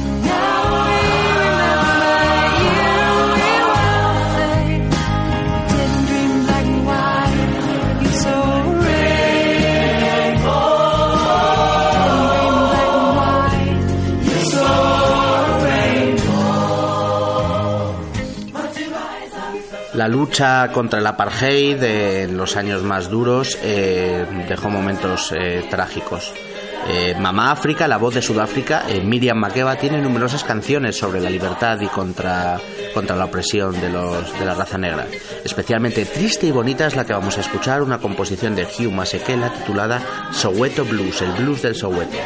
La 20.08 20.14
lucha 20.14 20.72
contra 20.72 21.00
el 21.00 21.06
apartheid 21.06 21.84
en 21.84 22.38
los 22.38 22.56
años 22.56 22.82
más 22.82 23.10
duros 23.10 23.60
eh, 23.62 24.26
dejó 24.48 24.70
momentos 24.70 25.34
eh, 25.38 25.66
trágicos. 25.70 26.32
Eh, 26.88 27.14
Mamá 27.20 27.52
África, 27.52 27.90
la 27.90 27.98
voz 27.98 28.14
de 28.16 28.22
Sudáfrica, 28.22 28.86
Miriam 29.04 29.38
Makeba 29.38 29.76
tiene 29.76 30.00
numerosas 30.00 30.46
canciones 30.46 30.96
sobre 30.96 31.20
la 31.20 31.30
libertad 31.30 31.82
y 31.82 31.88
contra, 31.88 32.58
contra 32.98 33.16
la 33.16 33.26
opresión 33.26 33.80
de, 33.80 33.90
los, 33.90 34.40
de 34.40 34.44
la 34.44 34.56
raza 34.56 34.80
negra. 34.80 35.06
Especialmente 35.46 36.04
triste 36.06 36.48
y 36.48 36.52
bonita 36.52 36.88
es 36.88 36.96
la 36.96 37.06
que 37.06 37.14
vamos 37.14 37.38
a 37.38 37.42
escuchar, 37.42 37.84
una 37.84 38.00
composición 38.00 38.56
de 38.56 38.64
Hugh 38.64 38.92
Masekela 38.92 39.54
titulada 39.54 40.02
Soweto 40.32 40.84
Blues, 40.84 41.22
el 41.22 41.32
blues 41.34 41.62
del 41.62 41.76
Soweto. 41.76 42.18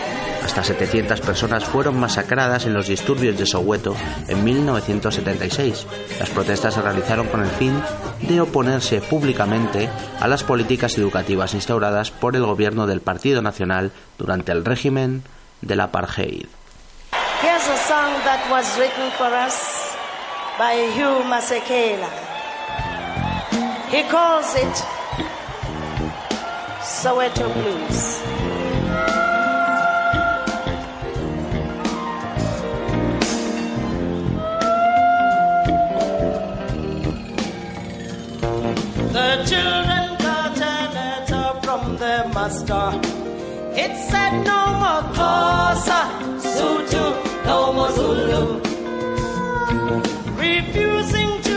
Hasta 0.45 0.63
700 0.63 1.19
personas 1.19 1.65
fueron 1.65 1.99
masacradas 1.99 2.65
en 2.67 2.73
los 2.73 2.87
disturbios 2.87 3.37
de 3.37 3.45
Soweto 3.45 3.97
en 4.29 4.45
1976. 4.45 5.87
Las 6.17 6.29
protestas 6.29 6.75
se 6.75 6.81
realizaron 6.81 7.27
con 7.27 7.43
el 7.43 7.49
fin 7.49 7.77
de 8.21 8.39
oponerse 8.39 9.01
públicamente 9.01 9.89
a 10.21 10.27
las 10.29 10.45
políticas 10.45 10.97
educativas 10.97 11.53
instauradas 11.53 12.11
por 12.11 12.37
el 12.37 12.45
gobierno 12.45 12.87
del 12.87 13.01
Partido 13.01 13.41
Nacional 13.41 13.91
durante 14.17 14.53
el 14.53 14.63
régimen 14.63 15.23
del 15.59 15.81
apartheid. 15.81 16.47
Here's 17.43 17.67
a 17.67 17.75
song 17.75 18.13
that 18.23 18.49
was 18.49 18.77
written 18.77 19.11
for 19.17 19.27
us 19.33 19.80
by 20.57 20.73
Hugh 20.95 21.23
Masekela. 21.31 22.09
He 23.89 24.03
calls 24.03 24.55
it 24.55 24.75
Soweto 26.81 27.47
Blues. 27.53 28.21
The 39.13 39.29
children 39.49 40.05
got 40.19 40.57
a 40.57 40.77
letter 40.97 41.59
from 41.63 41.97
their 41.97 42.27
master. 42.29 42.99
It 43.73 43.93
said 44.09 44.43
no 44.43 44.61
more 44.81 45.03
Xhosa, 45.15 46.01
Sutu, 46.39 47.45
no 47.45 47.73
more 47.73 47.91
Zulu. 47.91 48.61
Refusing 50.41 51.39
to 51.43 51.50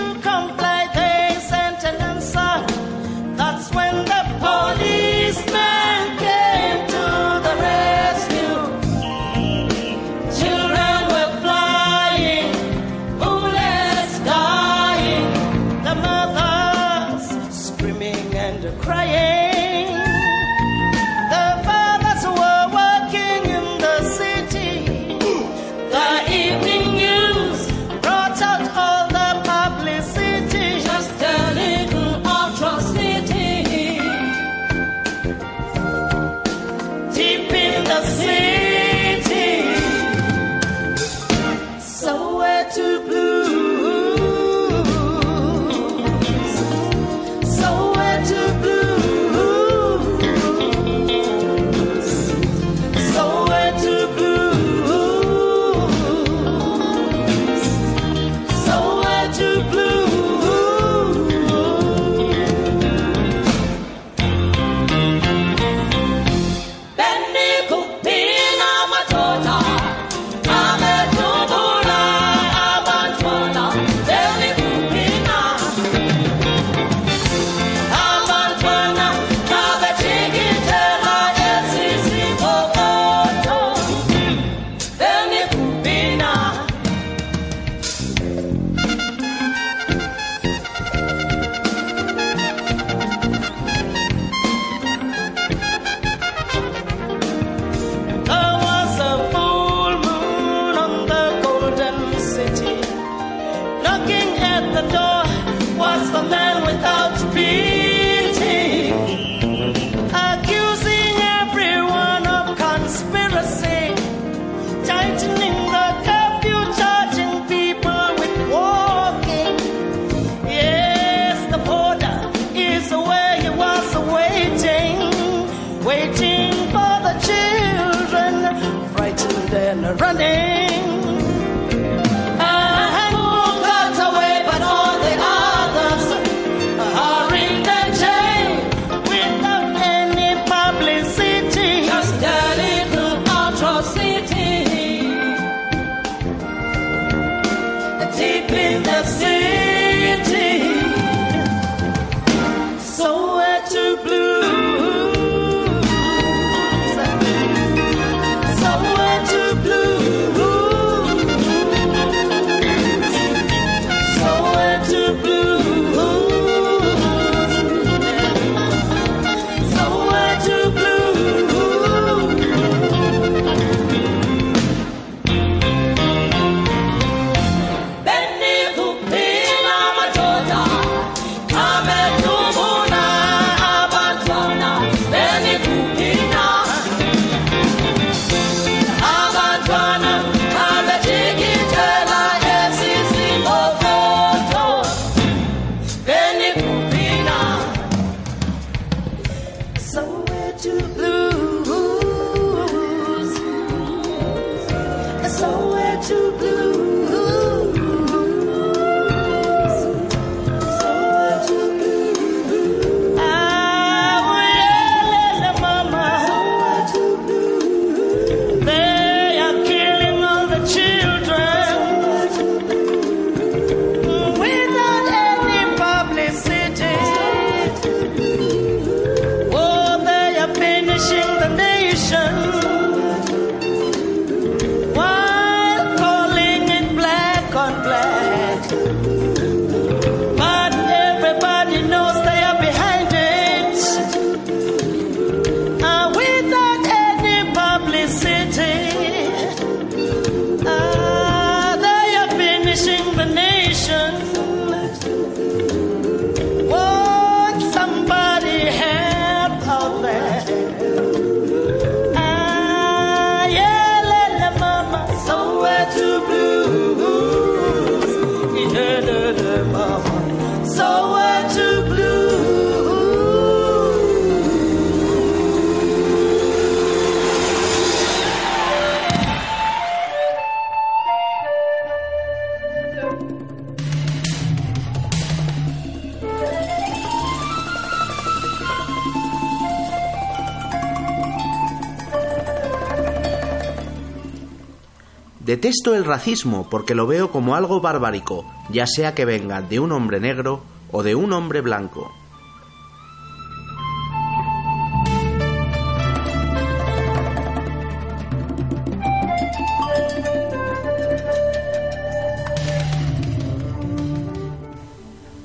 Detesto 295.65 295.95
el 295.95 296.05
racismo 296.05 296.69
porque 296.69 296.95
lo 296.95 297.07
veo 297.07 297.31
como 297.31 297.55
algo 297.55 297.81
barbárico, 297.81 298.45
ya 298.69 298.87
sea 298.87 299.15
que 299.15 299.25
venga 299.25 299.63
de 299.63 299.81
un 299.81 299.93
hombre 299.93 300.21
negro 300.21 300.63
o 300.91 301.03
de 301.03 301.15
un 301.15 301.33
hombre 301.33 301.63
blanco. 301.63 302.13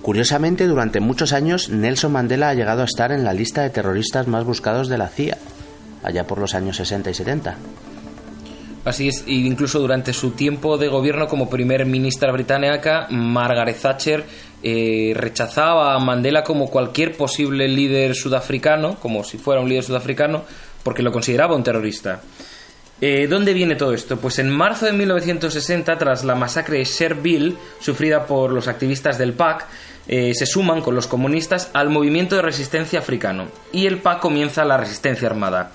Curiosamente, 0.01 0.67
durante 0.67 0.99
muchos 0.99 1.31
años 1.31 1.69
Nelson 1.69 2.11
Mandela 2.11 2.49
ha 2.49 2.53
llegado 2.55 2.81
a 2.81 2.85
estar 2.85 3.13
en 3.13 3.23
la 3.23 3.31
lista 3.31 3.61
de 3.61 3.69
terroristas 3.69 4.27
más 4.27 4.43
buscados 4.43 4.89
de 4.89 4.97
la 4.97 5.07
CIA, 5.07 5.37
allá 6.03 6.27
por 6.27 6.39
los 6.39 6.55
años 6.55 6.75
60 6.75 7.09
y 7.09 7.13
70. 7.13 7.55
Así 8.85 9.09
es, 9.09 9.25
e 9.27 9.33
incluso 9.33 9.79
durante 9.79 10.13
su 10.13 10.31
tiempo 10.31 10.77
de 10.77 10.87
gobierno 10.87 11.27
como 11.27 11.49
primer 11.49 11.85
ministra 11.85 12.31
británica, 12.31 13.07
Margaret 13.09 13.77
Thatcher 13.79 14.23
eh, 14.63 15.13
rechazaba 15.15 15.93
a 15.93 15.99
Mandela 15.99 16.43
como 16.43 16.69
cualquier 16.69 17.17
posible 17.17 17.67
líder 17.67 18.15
sudafricano, 18.15 18.95
como 18.95 19.23
si 19.23 19.37
fuera 19.37 19.61
un 19.61 19.67
líder 19.67 19.83
sudafricano, 19.83 20.43
porque 20.83 21.03
lo 21.03 21.11
consideraba 21.11 21.55
un 21.55 21.63
terrorista. 21.63 22.21
Eh, 23.01 23.27
¿Dónde 23.29 23.53
viene 23.53 23.75
todo 23.75 23.93
esto? 23.93 24.17
Pues 24.17 24.39
en 24.39 24.49
marzo 24.49 24.85
de 24.85 24.93
1960, 24.93 25.97
tras 25.97 26.23
la 26.23 26.35
masacre 26.35 26.79
de 26.79 26.85
Sherville, 26.85 27.55
sufrida 27.79 28.25
por 28.25 28.51
los 28.51 28.67
activistas 28.67 29.17
del 29.17 29.33
PAC, 29.33 29.67
eh, 30.07 30.33
se 30.33 30.45
suman 30.45 30.81
con 30.81 30.95
los 30.95 31.07
comunistas 31.07 31.69
al 31.73 31.89
movimiento 31.89 32.35
de 32.35 32.41
resistencia 32.41 32.99
africano 32.99 33.47
y 33.71 33.85
el 33.85 33.99
PAC 33.99 34.19
comienza 34.19 34.65
la 34.65 34.75
resistencia 34.77 35.27
armada. 35.27 35.71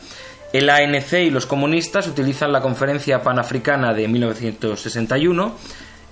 El 0.54 0.70
ANC 0.70 1.14
y 1.14 1.30
los 1.30 1.46
comunistas 1.46 2.06
utilizan 2.06 2.52
la 2.52 2.60
conferencia 2.60 3.20
panafricana 3.20 3.92
de 3.92 4.06
1961 4.06 5.52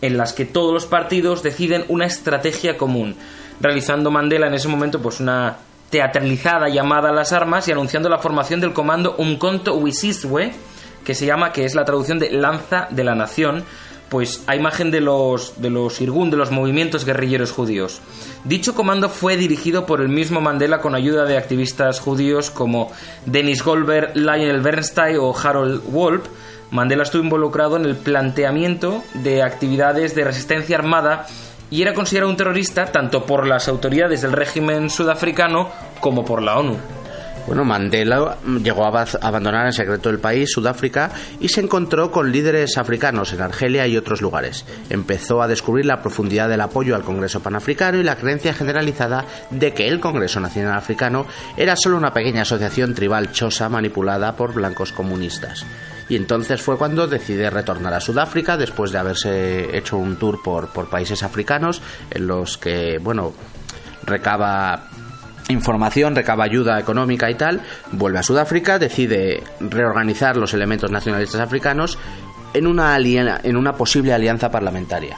en 0.00 0.18
las 0.18 0.32
que 0.32 0.44
todos 0.44 0.74
los 0.74 0.84
partidos 0.84 1.44
deciden 1.44 1.84
una 1.86 2.06
estrategia 2.06 2.76
común, 2.76 3.14
realizando 3.60 4.10
Mandela 4.10 4.48
en 4.48 4.54
ese 4.54 4.66
momento 4.66 5.00
pues 5.00 5.20
una 5.20 5.58
teatralizada 5.90 6.68
llamada 6.68 7.10
a 7.10 7.12
las 7.12 7.32
armas 7.32 7.68
y 7.68 7.70
anunciando 7.70 8.08
la 8.08 8.18
formación 8.18 8.60
del 8.60 8.72
comando 8.72 9.14
Umkhonto 9.16 9.76
Wisizwe, 9.76 10.50
que 11.04 11.14
se 11.14 11.24
llama, 11.24 11.52
que 11.52 11.64
es 11.64 11.76
la 11.76 11.84
traducción 11.84 12.18
de 12.18 12.32
Lanza 12.32 12.88
de 12.90 13.04
la 13.04 13.14
Nación, 13.14 13.62
pues 14.12 14.44
a 14.46 14.54
imagen 14.54 14.90
de 14.90 15.00
los, 15.00 15.54
de 15.62 15.70
los 15.70 15.98
Irgun, 16.02 16.30
de 16.30 16.36
los 16.36 16.50
movimientos 16.50 17.06
guerrilleros 17.06 17.50
judíos. 17.50 18.02
Dicho 18.44 18.74
comando 18.74 19.08
fue 19.08 19.38
dirigido 19.38 19.86
por 19.86 20.02
el 20.02 20.10
mismo 20.10 20.42
Mandela 20.42 20.82
con 20.82 20.94
ayuda 20.94 21.24
de 21.24 21.38
activistas 21.38 21.98
judíos 21.98 22.50
como 22.50 22.92
Dennis 23.24 23.62
Goldberg, 23.62 24.14
Lionel 24.14 24.60
Bernstein 24.60 25.16
o 25.18 25.34
Harold 25.34 25.82
Wolp. 25.90 26.26
Mandela 26.70 27.04
estuvo 27.04 27.22
involucrado 27.22 27.76
en 27.76 27.86
el 27.86 27.96
planteamiento 27.96 29.02
de 29.14 29.42
actividades 29.42 30.14
de 30.14 30.24
resistencia 30.24 30.76
armada 30.76 31.26
y 31.70 31.80
era 31.80 31.94
considerado 31.94 32.30
un 32.30 32.36
terrorista 32.36 32.92
tanto 32.92 33.24
por 33.24 33.46
las 33.46 33.66
autoridades 33.66 34.20
del 34.20 34.32
régimen 34.32 34.90
sudafricano 34.90 35.70
como 36.00 36.22
por 36.22 36.42
la 36.42 36.58
ONU. 36.58 37.01
Bueno, 37.46 37.64
Mandela 37.64 38.38
llegó 38.62 38.86
a 38.86 39.06
abandonar 39.20 39.66
en 39.66 39.72
secreto 39.72 40.10
el 40.10 40.20
país, 40.20 40.50
Sudáfrica, 40.52 41.10
y 41.40 41.48
se 41.48 41.60
encontró 41.60 42.10
con 42.10 42.30
líderes 42.30 42.78
africanos 42.78 43.32
en 43.32 43.42
Argelia 43.42 43.86
y 43.86 43.96
otros 43.96 44.22
lugares. 44.22 44.64
Empezó 44.90 45.42
a 45.42 45.48
descubrir 45.48 45.86
la 45.86 46.00
profundidad 46.00 46.48
del 46.48 46.60
apoyo 46.60 46.94
al 46.94 47.02
Congreso 47.02 47.40
Panafricano 47.40 47.98
y 47.98 48.04
la 48.04 48.16
creencia 48.16 48.54
generalizada 48.54 49.26
de 49.50 49.74
que 49.74 49.88
el 49.88 49.98
Congreso 49.98 50.38
Nacional 50.38 50.76
Africano 50.76 51.26
era 51.56 51.74
solo 51.76 51.96
una 51.96 52.12
pequeña 52.12 52.42
asociación 52.42 52.94
tribal 52.94 53.32
chosa 53.32 53.68
manipulada 53.68 54.36
por 54.36 54.54
blancos 54.54 54.92
comunistas. 54.92 55.66
Y 56.08 56.16
entonces 56.16 56.60
fue 56.62 56.78
cuando 56.78 57.08
decide 57.08 57.50
retornar 57.50 57.94
a 57.94 58.00
Sudáfrica 58.00 58.56
después 58.56 58.92
de 58.92 58.98
haberse 58.98 59.76
hecho 59.76 59.96
un 59.96 60.16
tour 60.16 60.42
por, 60.42 60.68
por 60.68 60.88
países 60.88 61.22
africanos 61.22 61.82
en 62.10 62.26
los 62.26 62.58
que, 62.58 62.98
bueno, 62.98 63.32
recaba 64.04 64.90
información, 65.48 66.14
recaba 66.14 66.44
ayuda 66.44 66.78
económica 66.78 67.30
y 67.30 67.34
tal, 67.34 67.60
vuelve 67.90 68.18
a 68.18 68.22
Sudáfrica, 68.22 68.78
decide 68.78 69.42
reorganizar 69.60 70.36
los 70.36 70.54
elementos 70.54 70.90
nacionalistas 70.90 71.40
africanos 71.40 71.98
en 72.54 72.66
una, 72.66 72.94
alia- 72.94 73.40
en 73.42 73.56
una 73.56 73.72
posible 73.74 74.12
alianza 74.12 74.50
parlamentaria. 74.50 75.16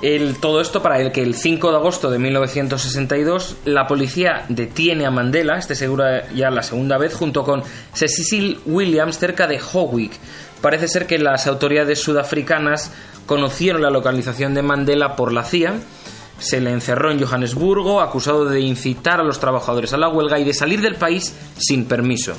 El, 0.00 0.36
todo 0.40 0.60
esto 0.60 0.82
para 0.82 0.98
el 1.00 1.12
que 1.12 1.22
el 1.22 1.34
5 1.36 1.70
de 1.70 1.76
agosto 1.76 2.10
de 2.10 2.18
1962 2.18 3.56
la 3.66 3.86
policía 3.86 4.44
detiene 4.48 5.06
a 5.06 5.10
Mandela, 5.12 5.58
este 5.58 5.76
segura 5.76 6.28
ya 6.34 6.50
la 6.50 6.62
segunda 6.64 6.98
vez, 6.98 7.14
junto 7.14 7.44
con 7.44 7.62
Cecil 7.92 8.58
Williams 8.66 9.18
cerca 9.18 9.46
de 9.46 9.60
Howick. 9.72 10.12
Parece 10.60 10.88
ser 10.88 11.06
que 11.06 11.18
las 11.18 11.46
autoridades 11.46 12.00
sudafricanas 12.00 12.92
conocieron 13.26 13.82
la 13.82 13.90
localización 13.90 14.54
de 14.54 14.62
Mandela 14.62 15.14
por 15.14 15.32
la 15.32 15.44
CIA. 15.44 15.74
Se 16.42 16.60
le 16.60 16.72
encerró 16.72 17.12
en 17.12 17.24
Johannesburgo 17.24 18.00
acusado 18.00 18.44
de 18.44 18.60
incitar 18.60 19.20
a 19.20 19.24
los 19.24 19.38
trabajadores 19.38 19.92
a 19.92 19.96
la 19.96 20.08
huelga 20.08 20.38
y 20.40 20.44
de 20.44 20.52
salir 20.52 20.80
del 20.80 20.96
país 20.96 21.34
sin 21.56 21.84
permiso. 21.84 22.34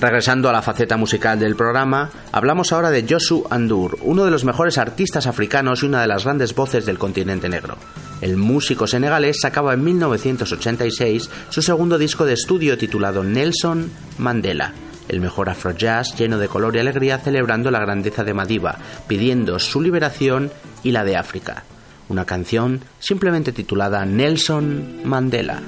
Regresando 0.00 0.48
a 0.48 0.52
la 0.52 0.62
faceta 0.62 0.96
musical 0.96 1.38
del 1.38 1.56
programa, 1.56 2.08
hablamos 2.32 2.72
ahora 2.72 2.90
de 2.90 3.04
Josu 3.06 3.44
Andur, 3.50 3.98
uno 4.00 4.24
de 4.24 4.30
los 4.30 4.46
mejores 4.46 4.78
artistas 4.78 5.26
africanos 5.26 5.82
y 5.82 5.86
una 5.86 6.00
de 6.00 6.06
las 6.06 6.24
grandes 6.24 6.54
voces 6.54 6.86
del 6.86 6.98
continente 6.98 7.50
negro. 7.50 7.76
El 8.22 8.38
músico 8.38 8.86
senegalés 8.86 9.40
sacaba 9.42 9.74
en 9.74 9.84
1986 9.84 11.28
su 11.50 11.60
segundo 11.60 11.98
disco 11.98 12.24
de 12.24 12.32
estudio 12.32 12.78
titulado 12.78 13.22
Nelson 13.22 13.90
Mandela, 14.16 14.72
el 15.08 15.20
mejor 15.20 15.50
afrojazz 15.50 16.16
lleno 16.16 16.38
de 16.38 16.48
color 16.48 16.76
y 16.76 16.78
alegría 16.78 17.18
celebrando 17.18 17.70
la 17.70 17.80
grandeza 17.80 18.24
de 18.24 18.32
Madiba, 18.32 18.78
pidiendo 19.06 19.58
su 19.58 19.82
liberación 19.82 20.50
y 20.82 20.92
la 20.92 21.04
de 21.04 21.18
África. 21.18 21.64
Una 22.08 22.24
canción 22.24 22.80
simplemente 23.00 23.52
titulada 23.52 24.06
Nelson 24.06 25.02
Mandela. 25.04 25.60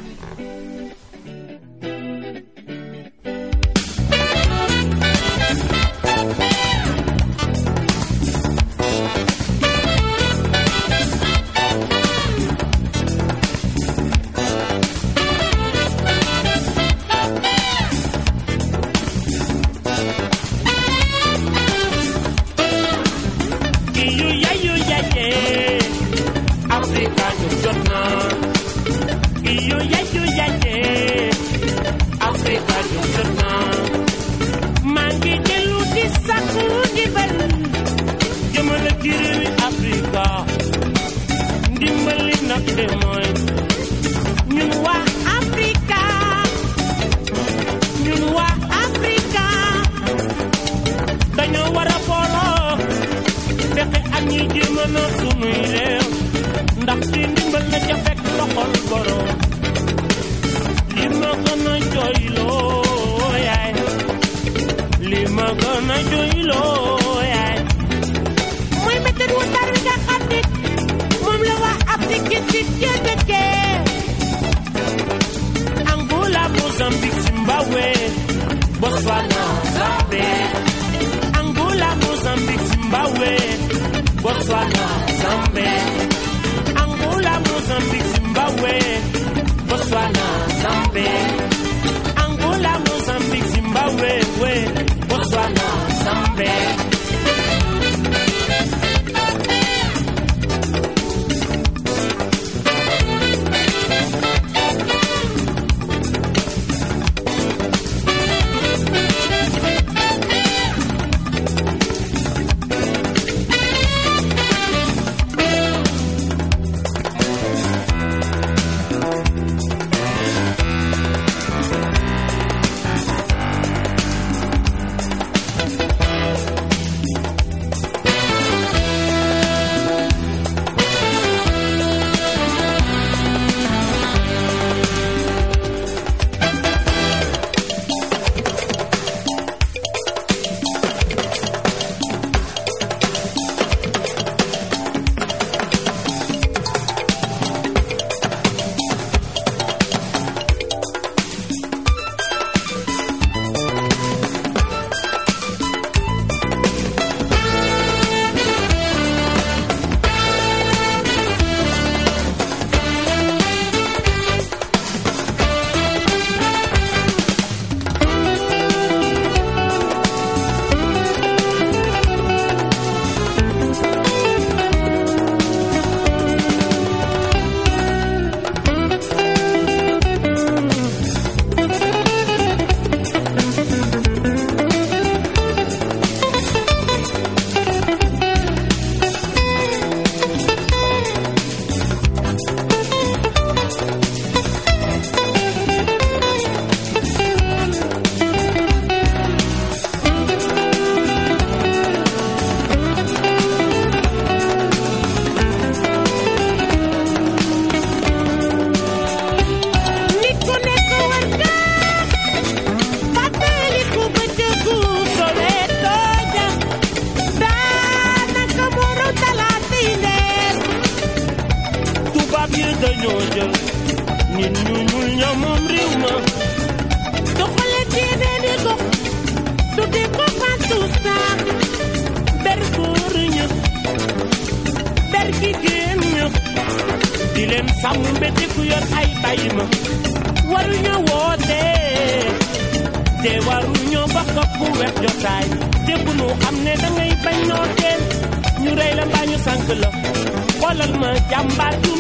Rey 248.81 248.95
la 248.97 249.05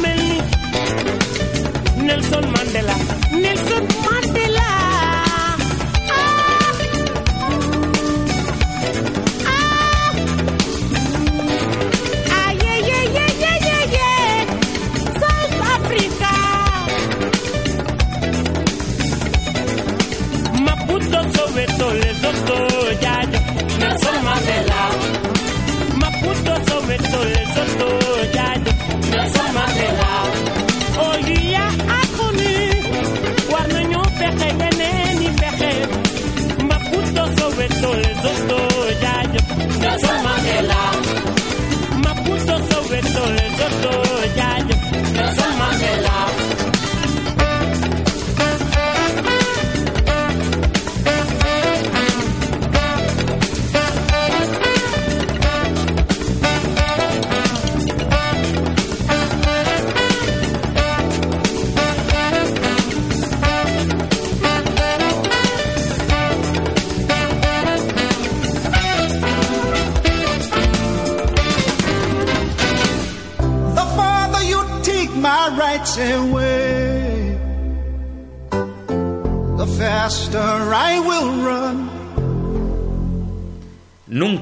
mel 0.02 0.22
Nelson 2.06 2.44
Mandela. 2.54 2.96
Nelson 3.42 3.84
Mandela. 4.04 4.68
Ah. 6.10 6.76
Ah. 9.46 10.12
Yeah 23.00 23.11
Maputo 26.82 27.04
Soweto 27.10 27.24
Lesotho 27.24 27.88
jaja 28.34 28.72
Nelson 29.10 29.50
Mandela 29.56 30.10
oyu 31.08 31.36
ya 31.52 31.66
akuni 31.98 32.54
war 33.52 33.66
nañu 33.74 34.00
fexe 34.18 34.48
yeneen 34.60 35.22
i 35.22 35.30
fexe 35.40 35.70
Maputo 36.68 37.24
Soweto 37.38 37.90
Lesotho 38.02 38.60
jaajëf 39.02 39.46
Nelson 39.82 40.18
Mandela 40.26 40.80
Maputo 41.04 41.21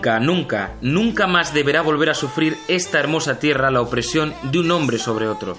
Nunca, 0.00 0.18
nunca, 0.18 0.76
nunca 0.80 1.26
más 1.26 1.52
deberá 1.52 1.82
volver 1.82 2.08
a 2.08 2.14
sufrir 2.14 2.56
esta 2.68 2.98
hermosa 2.98 3.38
tierra 3.38 3.70
la 3.70 3.82
opresión 3.82 4.32
de 4.44 4.60
un 4.60 4.70
hombre 4.70 4.96
sobre 4.98 5.28
otro. 5.28 5.58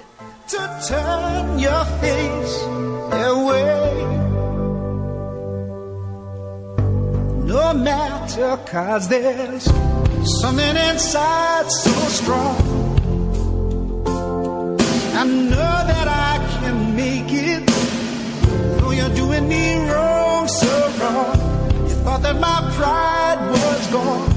thought 22.04 22.22
that 22.22 22.40
my 22.40 22.70
pride 22.74 23.50
was 23.50 23.86
gone. 23.92 24.31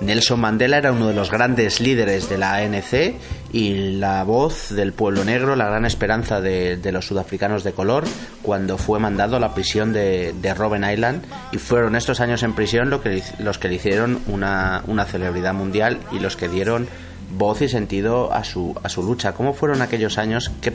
Nelson 0.00 0.40
Mandela 0.40 0.78
era 0.78 0.92
uno 0.92 1.08
de 1.08 1.14
los 1.14 1.30
grandes 1.30 1.80
líderes 1.80 2.28
de 2.28 2.38
la 2.38 2.54
ANC 2.54 3.14
y 3.52 3.92
la 3.98 4.24
voz 4.24 4.70
del 4.70 4.92
pueblo 4.92 5.24
negro, 5.24 5.56
la 5.56 5.66
gran 5.66 5.84
esperanza 5.84 6.40
de, 6.40 6.80
los 6.90 7.06
sudafricanos 7.06 7.64
de 7.64 7.72
color, 7.72 8.04
cuando 8.42 8.78
fue 8.78 8.98
mandado 8.98 9.36
a 9.36 9.40
la 9.40 9.54
prisión 9.54 9.92
de, 9.92 10.32
de 10.40 10.54
Robben 10.54 10.84
Island. 10.90 11.22
Y 11.52 11.58
fueron 11.58 11.96
estos 11.96 12.20
años 12.20 12.42
en 12.42 12.54
prisión 12.54 12.98
que, 13.02 13.22
los 13.38 13.58
que 13.58 13.68
le 13.68 13.74
hicieron 13.74 14.20
una, 14.26 14.82
una 14.86 15.04
celebridad 15.04 15.54
mundial 15.54 15.98
y 16.12 16.18
los 16.18 16.36
que 16.36 16.48
dieron 16.48 16.88
voz 17.30 17.62
y 17.62 17.68
sentido 17.68 18.32
a 18.32 18.44
su, 18.44 18.74
a 18.82 18.88
su 18.88 19.02
lucha. 19.02 19.32
¿Cómo 19.32 19.52
fueron 19.52 19.82
aquellos 19.82 20.18
años? 20.18 20.50
¿Qué, 20.60 20.72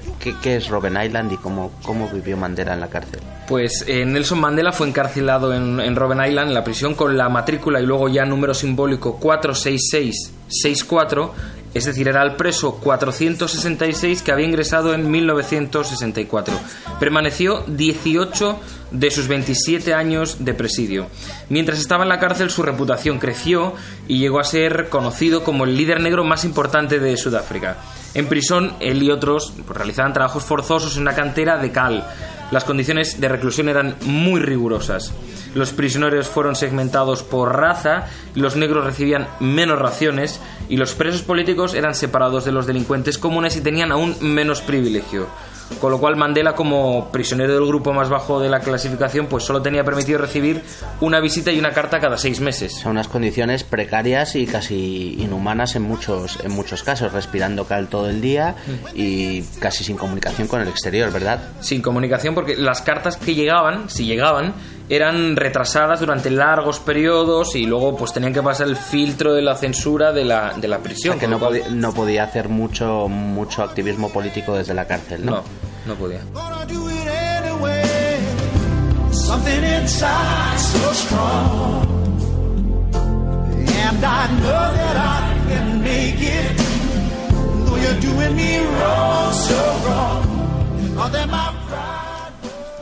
es 0.55 0.69
Robben 0.69 0.97
Island 1.01 1.33
y 1.33 1.37
cómo, 1.37 1.71
cómo 1.83 2.07
vivió 2.09 2.37
Mandela 2.37 2.73
en 2.73 2.79
la 2.79 2.87
cárcel? 2.87 3.19
Pues 3.47 3.83
eh, 3.87 4.05
Nelson 4.05 4.39
Mandela 4.39 4.71
fue 4.71 4.87
encarcelado 4.87 5.53
en, 5.53 5.79
en 5.79 5.95
Robben 5.95 6.25
Island, 6.25 6.49
en 6.49 6.53
la 6.53 6.63
prisión, 6.63 6.95
con 6.95 7.17
la 7.17 7.29
matrícula 7.29 7.81
y 7.81 7.85
luego 7.85 8.09
ya 8.09 8.25
número 8.25 8.53
simbólico 8.53 9.19
46664, 9.19 11.33
es 11.75 11.83
decir, 11.83 12.07
era 12.07 12.23
el 12.23 12.37
preso 12.37 12.75
466 12.77 14.21
que 14.21 14.31
había 14.31 14.47
ingresado 14.47 14.93
en 14.93 15.11
1964. 15.11 16.57
Permaneció 17.01 17.65
18 17.67 18.59
de 18.91 19.11
sus 19.11 19.27
27 19.27 19.93
años 19.93 20.37
de 20.39 20.53
presidio. 20.53 21.07
Mientras 21.49 21.79
estaba 21.79 22.03
en 22.03 22.09
la 22.09 22.19
cárcel 22.19 22.49
su 22.49 22.63
reputación 22.63 23.19
creció 23.19 23.73
y 24.07 24.19
llegó 24.19 24.39
a 24.39 24.45
ser 24.45 24.87
conocido 24.87 25.43
como 25.43 25.65
el 25.65 25.75
líder 25.75 25.99
negro 25.99 26.23
más 26.23 26.45
importante 26.45 26.99
de 26.99 27.17
Sudáfrica. 27.17 27.75
En 28.13 28.27
prisión, 28.27 28.75
él 28.79 29.03
y 29.03 29.11
otros 29.11 29.53
pues, 29.65 29.77
realizaban 29.77 30.13
trabajos 30.13 30.45
forzosos 30.45 30.95
en 30.95 31.01
una 31.01 31.13
cantera 31.13 31.57
de 31.57 31.73
cal. 31.73 32.07
Las 32.51 32.63
condiciones 32.63 33.19
de 33.19 33.27
reclusión 33.27 33.69
eran 33.69 33.95
muy 34.05 34.39
rigurosas. 34.39 35.13
Los 35.55 35.71
prisioneros 35.71 36.27
fueron 36.27 36.55
segmentados 36.55 37.23
por 37.23 37.55
raza, 37.55 38.07
los 38.35 38.55
negros 38.55 38.85
recibían 38.85 39.27
menos 39.39 39.79
raciones 39.79 40.39
y 40.69 40.77
los 40.77 40.93
presos 40.93 41.21
políticos 41.21 41.73
eran 41.73 41.95
separados 41.95 42.45
de 42.45 42.51
los 42.51 42.67
delincuentes 42.67 43.17
comunes 43.17 43.55
y 43.55 43.61
tenían 43.61 43.91
aún 43.91 44.15
menos 44.21 44.61
privilegio. 44.61 45.27
Con 45.79 45.91
lo 45.91 45.99
cual 45.99 46.15
Mandela, 46.15 46.53
como 46.53 47.11
prisionero 47.11 47.53
del 47.53 47.65
grupo 47.65 47.93
más 47.93 48.09
bajo 48.09 48.39
de 48.39 48.49
la 48.49 48.59
clasificación, 48.59 49.27
pues 49.27 49.43
solo 49.43 49.61
tenía 49.61 49.83
permitido 49.83 50.19
recibir 50.19 50.61
una 51.01 51.19
visita 51.19 51.51
y 51.51 51.59
una 51.59 51.71
carta 51.71 51.99
cada 51.99 52.17
seis 52.17 52.39
meses. 52.39 52.73
Son 52.73 52.91
unas 52.91 53.07
condiciones 53.07 53.63
precarias 53.63 54.35
y 54.35 54.45
casi 54.45 55.15
inhumanas 55.19 55.75
en 55.75 55.83
muchos, 55.83 56.39
en 56.43 56.51
muchos 56.51 56.83
casos, 56.83 57.13
respirando 57.13 57.65
cal 57.65 57.87
todo 57.87 58.09
el 58.09 58.21
día 58.21 58.55
y 58.93 59.41
casi 59.59 59.83
sin 59.83 59.97
comunicación 59.97 60.47
con 60.47 60.61
el 60.61 60.67
exterior, 60.67 61.11
¿verdad? 61.11 61.39
sin 61.61 61.81
comunicación 61.81 62.35
porque 62.35 62.55
las 62.55 62.81
cartas 62.81 63.17
que 63.17 63.33
llegaban, 63.33 63.89
si 63.89 64.05
llegaban, 64.05 64.53
eran 64.87 65.35
retrasadas 65.35 65.99
durante 65.99 66.29
largos 66.29 66.79
periodos 66.79 67.55
y 67.55 67.65
luego 67.65 67.95
pues 67.97 68.13
tenían 68.13 68.33
que 68.33 68.41
pasar 68.43 68.67
el 68.67 68.75
filtro 68.75 69.33
de 69.33 69.41
la 69.41 69.55
censura 69.55 70.11
de 70.11 70.25
la, 70.25 70.53
de 70.53 70.67
la 70.67 70.77
O 70.77 70.81
prisión. 70.81 71.13
sea, 71.13 71.19
que 71.21 71.27
no, 71.27 71.39
cual- 71.39 71.59
podía, 71.59 71.69
no 71.69 71.93
podía 71.93 72.23
hacer 72.23 72.49
mucho, 72.49 73.07
mucho 73.07 73.63
activismo 73.63 74.09
político 74.09 74.53
desde 74.55 74.73
la 74.73 74.85
cárcel, 74.85 75.25
¿no? 75.25 75.31
no, 75.37 75.43
no 75.87 75.95
podía. 75.95 76.19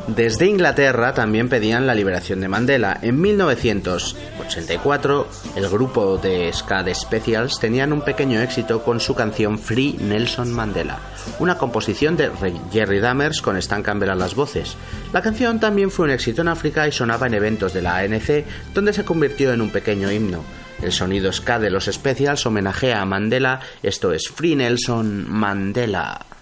Desde 0.07 0.47
Inglaterra 0.47 1.13
también 1.13 1.47
pedían 1.47 1.87
la 1.87 1.95
liberación 1.95 2.41
de 2.41 2.49
Mandela. 2.49 2.99
En 3.01 3.21
1984, 3.21 5.27
el 5.55 5.69
grupo 5.69 6.17
de 6.17 6.51
ska 6.51 6.83
The 6.83 6.93
Specials 6.93 7.57
tenían 7.57 7.93
un 7.93 8.01
pequeño 8.01 8.41
éxito 8.41 8.83
con 8.83 8.99
su 8.99 9.15
canción 9.15 9.57
Free 9.57 9.95
Nelson 10.01 10.51
Mandela, 10.51 10.99
una 11.39 11.57
composición 11.57 12.17
de 12.17 12.29
Jerry 12.73 12.99
Dammers 12.99 13.41
con 13.41 13.55
Stan 13.55 13.81
Campbell 13.81 14.09
a 14.09 14.15
las 14.15 14.35
voces. 14.35 14.75
La 15.13 15.21
canción 15.21 15.61
también 15.61 15.89
fue 15.89 16.03
un 16.05 16.11
éxito 16.11 16.41
en 16.41 16.49
África 16.49 16.85
y 16.85 16.91
sonaba 16.91 17.27
en 17.27 17.35
eventos 17.35 17.73
de 17.73 17.81
la 17.81 17.95
ANC, 17.95 18.43
donde 18.73 18.91
se 18.91 19.05
convirtió 19.05 19.53
en 19.53 19.61
un 19.61 19.69
pequeño 19.69 20.11
himno. 20.11 20.43
El 20.81 20.91
sonido 20.91 21.31
ska 21.31 21.59
de 21.59 21.69
los 21.69 21.85
Specials 21.85 22.45
homenajea 22.45 23.01
a 23.01 23.05
Mandela, 23.05 23.61
esto 23.81 24.11
es 24.11 24.27
Free 24.27 24.57
Nelson 24.57 25.27
Mandela. 25.29 26.32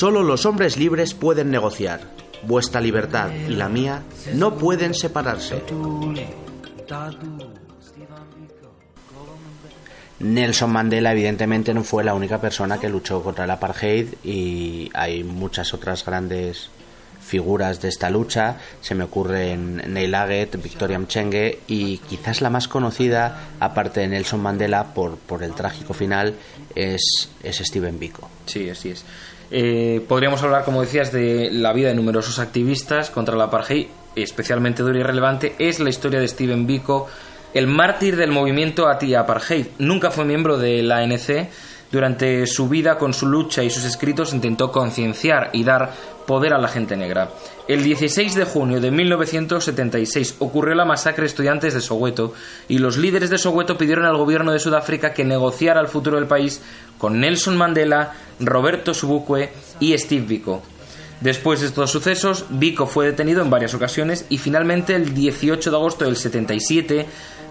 Solo 0.00 0.22
los 0.22 0.46
hombres 0.46 0.78
libres 0.78 1.12
pueden 1.12 1.50
negociar. 1.50 2.00
Vuestra 2.44 2.80
libertad 2.80 3.28
y 3.46 3.52
la 3.52 3.68
mía 3.68 4.02
no 4.32 4.56
pueden 4.56 4.94
separarse. 4.94 5.62
Nelson 10.20 10.72
Mandela 10.72 11.12
evidentemente 11.12 11.74
no 11.74 11.84
fue 11.84 12.02
la 12.02 12.14
única 12.14 12.40
persona 12.40 12.80
que 12.80 12.88
luchó 12.88 13.22
contra 13.22 13.44
el 13.44 13.50
apartheid 13.50 14.14
y 14.24 14.88
hay 14.94 15.22
muchas 15.22 15.74
otras 15.74 16.02
grandes 16.06 16.70
figuras 17.20 17.82
de 17.82 17.88
esta 17.90 18.08
lucha. 18.08 18.56
Se 18.80 18.94
me 18.94 19.04
ocurren 19.04 19.82
Neil 19.92 20.14
Aggett, 20.14 20.62
Victoria 20.62 20.98
Mchenge 20.98 21.58
y 21.66 21.98
quizás 21.98 22.40
la 22.40 22.48
más 22.48 22.68
conocida, 22.68 23.50
aparte 23.60 24.00
de 24.00 24.08
Nelson 24.08 24.40
Mandela, 24.40 24.94
por, 24.94 25.18
por 25.18 25.42
el 25.42 25.52
trágico 25.52 25.92
final, 25.92 26.36
es, 26.74 27.28
es 27.42 27.58
Steven 27.58 27.98
Biko. 27.98 28.30
Sí, 28.46 28.70
así 28.70 28.88
es. 28.88 29.04
Eh, 29.50 30.04
podríamos 30.06 30.42
hablar, 30.42 30.64
como 30.64 30.80
decías, 30.80 31.12
de 31.12 31.50
la 31.50 31.72
vida 31.72 31.88
de 31.88 31.94
numerosos 31.94 32.38
activistas 32.38 33.10
contra 33.10 33.36
la 33.36 33.44
apartheid, 33.44 33.86
especialmente 34.14 34.82
dura 34.82 34.98
y 34.98 35.02
relevante 35.02 35.54
es 35.58 35.80
la 35.80 35.90
historia 35.90 36.20
de 36.20 36.28
Steven 36.28 36.66
Biko, 36.66 37.08
el 37.52 37.66
mártir 37.66 38.16
del 38.16 38.30
movimiento 38.30 38.86
anti-apartheid. 38.88 39.66
Nunca 39.78 40.10
fue 40.10 40.24
miembro 40.24 40.56
de 40.56 40.82
la 40.82 40.98
ANC. 40.98 41.48
Durante 41.90 42.46
su 42.46 42.68
vida, 42.68 42.96
con 42.98 43.12
su 43.12 43.26
lucha 43.26 43.64
y 43.64 43.70
sus 43.70 43.84
escritos, 43.84 44.32
intentó 44.32 44.70
concienciar 44.70 45.50
y 45.52 45.64
dar 45.64 45.92
poder 46.24 46.54
a 46.54 46.60
la 46.60 46.68
gente 46.68 46.96
negra. 46.96 47.30
El 47.66 47.82
16 47.82 48.36
de 48.36 48.44
junio 48.44 48.80
de 48.80 48.92
1976 48.92 50.36
ocurrió 50.38 50.76
la 50.76 50.84
masacre 50.84 51.22
de 51.22 51.28
estudiantes 51.28 51.74
de 51.74 51.80
Soweto 51.80 52.32
y 52.68 52.78
los 52.78 52.96
líderes 52.96 53.30
de 53.30 53.38
Soweto 53.38 53.76
pidieron 53.76 54.04
al 54.04 54.16
gobierno 54.16 54.52
de 54.52 54.60
Sudáfrica 54.60 55.12
que 55.12 55.24
negociara 55.24 55.80
el 55.80 55.88
futuro 55.88 56.16
del 56.16 56.28
país 56.28 56.62
con 56.98 57.18
Nelson 57.18 57.56
Mandela, 57.56 58.12
Roberto 58.38 58.94
Subukwe 58.94 59.50
y 59.80 59.98
Steve 59.98 60.26
Biko. 60.26 60.62
Después 61.20 61.60
de 61.60 61.66
estos 61.66 61.90
sucesos, 61.90 62.46
Biko 62.48 62.86
fue 62.86 63.06
detenido 63.06 63.42
en 63.42 63.50
varias 63.50 63.74
ocasiones 63.74 64.24
y 64.28 64.38
finalmente 64.38 64.94
el 64.94 65.12
18 65.12 65.70
de 65.70 65.76
agosto 65.76 66.04
del 66.04 66.16
77, 66.16 67.06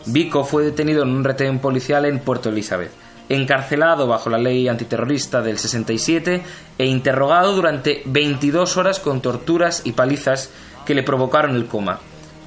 Biko 0.07 0.43
fue 0.43 0.63
detenido 0.63 1.03
en 1.03 1.09
un 1.09 1.23
retén 1.23 1.59
policial 1.59 2.05
en 2.05 2.19
Puerto 2.19 2.49
Elizabeth, 2.49 2.91
encarcelado 3.29 4.07
bajo 4.07 4.29
la 4.29 4.37
ley 4.37 4.67
antiterrorista 4.67 5.41
del 5.41 5.57
67 5.57 6.41
e 6.77 6.85
interrogado 6.85 7.55
durante 7.55 8.01
22 8.05 8.75
horas 8.77 8.99
con 8.99 9.21
torturas 9.21 9.83
y 9.85 9.93
palizas 9.93 10.51
que 10.85 10.95
le 10.95 11.03
provocaron 11.03 11.55
el 11.55 11.67
coma. 11.67 11.99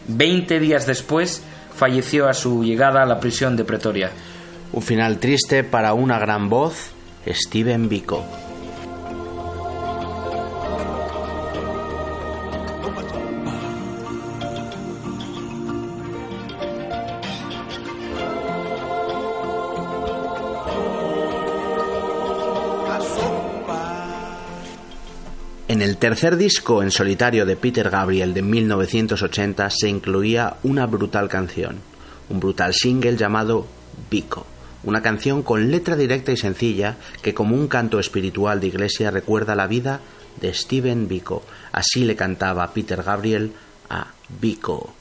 Veinte 0.09 0.59
días 0.59 0.87
después, 0.87 1.43
falleció 1.75 2.29
a 2.29 2.35
su 2.35 2.65
llegada 2.65 3.03
a 3.03 3.07
la 3.07 3.21
prisión 3.21 3.57
de 3.57 3.65
Pretoria. 3.65 4.11
Un 4.73 4.83
final 4.83 5.19
triste 5.19 5.65
para 5.65 5.95
una 5.95 6.19
gran 6.19 6.49
voz, 6.49 6.91
Steven 7.27 7.89
Biko. 7.89 8.52
En 25.73 25.81
el 25.81 25.97
tercer 25.97 26.37
disco 26.37 26.83
en 26.83 26.91
solitario 26.91 27.47
de 27.47 27.57
Peter 27.57 27.89
Gabriel 27.89 28.35
de 28.35 28.43
1980 28.43 29.71
se 29.71 29.89
incluía 29.89 30.59
una 30.65 30.85
brutal 30.85 31.31
canción, 31.31 31.79
un 32.29 32.41
brutal 32.41 32.75
single 32.75 33.17
llamado 33.17 33.67
Biko, 34.11 34.47
una 34.85 35.01
canción 35.01 35.43
con 35.43 35.71
letra 35.71 35.97
directa 35.97 36.31
y 36.31 36.37
sencilla 36.37 36.99
que 37.23 37.33
como 37.33 37.57
un 37.57 37.69
canto 37.69 37.99
espiritual 37.99 38.61
de 38.61 38.67
iglesia 38.67 39.11
recuerda 39.11 39.55
la 39.55 39.67
vida 39.67 40.01
de 40.43 40.53
Steven 40.53 41.09
Biko. 41.09 41.43
Así 41.73 42.05
le 42.05 42.17
cantaba 42.17 42.71
Peter 42.75 43.03
Gabriel 43.03 43.53
a 43.89 44.09
Biko. 44.43 44.93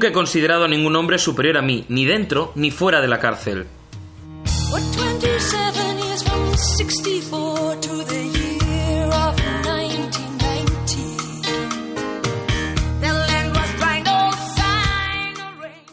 Nunca 0.00 0.08
he 0.08 0.12
considerado 0.12 0.64
a 0.64 0.68
ningún 0.68 0.96
hombre 0.96 1.18
superior 1.18 1.58
a 1.58 1.60
mí, 1.60 1.84
ni 1.90 2.06
dentro 2.06 2.52
ni 2.54 2.70
fuera 2.70 3.02
de 3.02 3.06
la 3.06 3.18
cárcel. 3.18 3.66
What 4.70 4.80
27 4.96 5.98
years 6.02 6.24
from 6.24 6.56
64 6.56 7.80
to 7.82 8.04
the 8.06 8.14
year 8.14 9.08
of 9.08 9.36
1990. 9.36 10.96
The 13.02 13.12
land 13.12 13.54
was 13.54 13.76
dry, 13.76 14.00
no 14.00 14.32
sign 14.56 15.36
of 15.36 15.60
rain. 15.60 15.84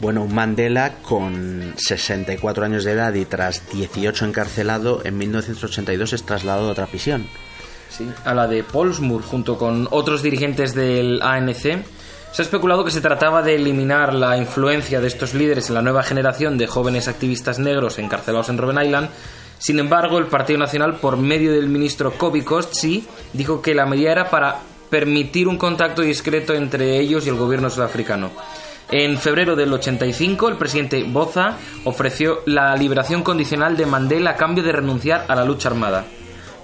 Bueno, 0.00 0.26
Mandela, 0.26 0.94
con 1.02 1.74
64 1.76 2.64
años 2.64 2.82
de 2.82 2.90
edad 2.90 3.14
y 3.14 3.24
tras 3.24 3.70
18 3.70 4.24
encarcelado, 4.24 5.02
en 5.04 5.16
1982 5.16 6.12
es 6.12 6.24
trasladado 6.24 6.70
a 6.70 6.72
otra 6.72 6.86
prisión. 6.86 7.28
Sí, 7.88 8.10
a 8.24 8.34
la 8.34 8.48
de 8.48 8.64
Polsmoor, 8.64 9.22
junto 9.22 9.58
con 9.58 9.86
otros 9.92 10.24
dirigentes 10.24 10.74
del 10.74 11.22
ANC. 11.22 11.84
Se 12.32 12.42
ha 12.42 12.44
especulado 12.44 12.84
que 12.84 12.90
se 12.90 13.00
trataba 13.00 13.42
de 13.42 13.54
eliminar 13.54 14.14
la 14.14 14.36
influencia 14.36 15.00
de 15.00 15.08
estos 15.08 15.34
líderes 15.34 15.68
en 15.68 15.74
la 15.74 15.82
nueva 15.82 16.02
generación 16.02 16.58
de 16.58 16.66
jóvenes 16.66 17.08
activistas 17.08 17.58
negros 17.58 17.98
encarcelados 17.98 18.48
en 18.48 18.58
Robben 18.58 18.84
Island. 18.84 19.08
Sin 19.58 19.78
embargo, 19.78 20.18
el 20.18 20.26
Partido 20.26 20.58
Nacional, 20.58 20.96
por 20.96 21.16
medio 21.16 21.52
del 21.52 21.68
ministro 21.68 22.12
Kobe 22.12 22.44
Kostsi, 22.44 23.06
dijo 23.32 23.60
que 23.60 23.74
la 23.74 23.86
medida 23.86 24.12
era 24.12 24.30
para 24.30 24.60
permitir 24.88 25.48
un 25.48 25.58
contacto 25.58 26.02
discreto 26.02 26.54
entre 26.54 26.98
ellos 26.98 27.26
y 27.26 27.30
el 27.30 27.36
gobierno 27.36 27.70
sudafricano. 27.70 28.30
En 28.90 29.18
febrero 29.18 29.54
del 29.54 29.72
85, 29.72 30.48
el 30.48 30.56
presidente 30.56 31.02
Boza 31.02 31.56
ofreció 31.84 32.40
la 32.46 32.74
liberación 32.74 33.22
condicional 33.22 33.76
de 33.76 33.84
Mandela 33.84 34.30
a 34.30 34.36
cambio 34.36 34.64
de 34.64 34.72
renunciar 34.72 35.26
a 35.28 35.34
la 35.34 35.44
lucha 35.44 35.68
armada. 35.68 36.06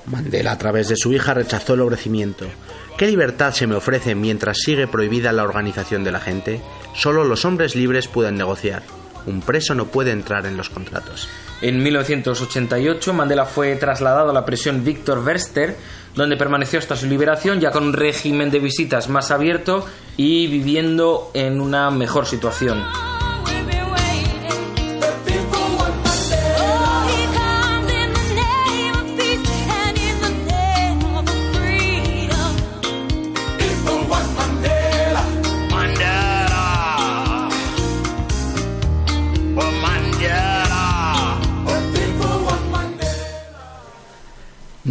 Mandela, 0.06 0.52
a 0.52 0.58
través 0.58 0.88
de 0.88 0.96
su 0.96 1.12
hija, 1.12 1.34
rechazó 1.34 1.74
el 1.74 1.82
ofrecimiento. 1.82 2.46
¿Qué 2.96 3.08
libertad 3.08 3.52
se 3.52 3.66
me 3.66 3.74
ofrece 3.74 4.14
mientras 4.14 4.58
sigue 4.58 4.86
prohibida 4.86 5.32
la 5.32 5.42
organización 5.42 6.04
de 6.04 6.12
la 6.12 6.20
gente? 6.20 6.60
Solo 6.94 7.24
los 7.24 7.44
hombres 7.44 7.74
libres 7.74 8.06
pueden 8.06 8.36
negociar. 8.36 8.84
Un 9.26 9.40
preso 9.40 9.74
no 9.74 9.86
puede 9.86 10.12
entrar 10.12 10.46
en 10.46 10.56
los 10.56 10.70
contratos. 10.70 11.28
En 11.60 11.82
1988, 11.82 13.12
Mandela 13.12 13.46
fue 13.46 13.74
trasladado 13.74 14.30
a 14.30 14.32
la 14.32 14.44
prisión 14.44 14.84
Victor 14.84 15.24
Verster, 15.24 15.76
donde 16.14 16.36
permaneció 16.36 16.78
hasta 16.78 16.94
su 16.94 17.06
liberación, 17.06 17.58
ya 17.58 17.72
con 17.72 17.82
un 17.82 17.94
régimen 17.94 18.52
de 18.52 18.60
visitas 18.60 19.08
más 19.08 19.32
abierto 19.32 19.86
y 20.16 20.46
viviendo 20.46 21.32
en 21.34 21.60
una 21.60 21.90
mejor 21.90 22.26
situación. 22.26 22.80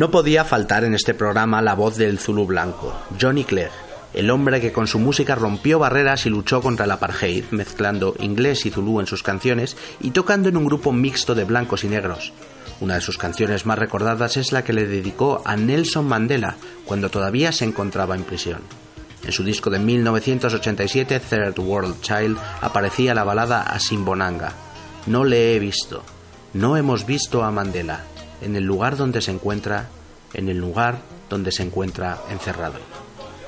No 0.03 0.11
podía 0.11 0.43
faltar 0.43 0.83
en 0.83 0.95
este 0.95 1.13
programa 1.13 1.61
la 1.61 1.75
voz 1.75 1.95
del 1.95 2.19
Zulu 2.19 2.45
blanco, 2.45 2.93
Johnny 3.21 3.45
Clegg, 3.45 3.71
el 4.13 4.31
hombre 4.31 4.59
que 4.59 4.73
con 4.73 4.85
su 4.85 4.99
música 4.99 5.33
rompió 5.33 5.79
barreras 5.79 6.25
y 6.25 6.29
luchó 6.29 6.61
contra 6.61 6.83
el 6.83 6.91
apartheid, 6.91 7.45
mezclando 7.51 8.13
inglés 8.19 8.65
y 8.65 8.69
zulú 8.69 8.99
en 8.99 9.07
sus 9.07 9.23
canciones 9.23 9.77
y 10.01 10.11
tocando 10.11 10.49
en 10.49 10.57
un 10.57 10.65
grupo 10.65 10.91
mixto 10.91 11.35
de 11.35 11.45
blancos 11.45 11.85
y 11.85 11.87
negros. 11.87 12.33
Una 12.81 12.95
de 12.95 12.99
sus 12.99 13.17
canciones 13.17 13.65
más 13.65 13.79
recordadas 13.79 14.35
es 14.35 14.51
la 14.51 14.65
que 14.65 14.73
le 14.73 14.87
dedicó 14.87 15.41
a 15.45 15.55
Nelson 15.55 16.05
Mandela 16.05 16.57
cuando 16.83 17.09
todavía 17.09 17.53
se 17.53 17.63
encontraba 17.63 18.13
en 18.13 18.25
prisión. 18.25 18.59
En 19.23 19.31
su 19.31 19.45
disco 19.45 19.69
de 19.69 19.79
1987, 19.79 21.21
Third 21.21 21.59
World 21.59 22.01
Child, 22.01 22.37
aparecía 22.59 23.13
la 23.13 23.23
balada 23.23 23.61
Asimbonanga. 23.61 24.51
No 25.05 25.23
le 25.23 25.55
he 25.55 25.59
visto. 25.59 26.03
No 26.51 26.75
hemos 26.75 27.05
visto 27.05 27.41
a 27.41 27.51
Mandela 27.51 28.03
en 28.43 28.55
el 28.55 28.63
lugar 28.63 28.97
donde 28.97 29.21
se 29.21 29.31
encuentra, 29.31 29.87
en 30.33 30.49
el 30.49 30.57
lugar 30.57 30.99
donde 31.29 31.51
se 31.51 31.63
encuentra 31.63 32.19
encerrado. 32.29 32.79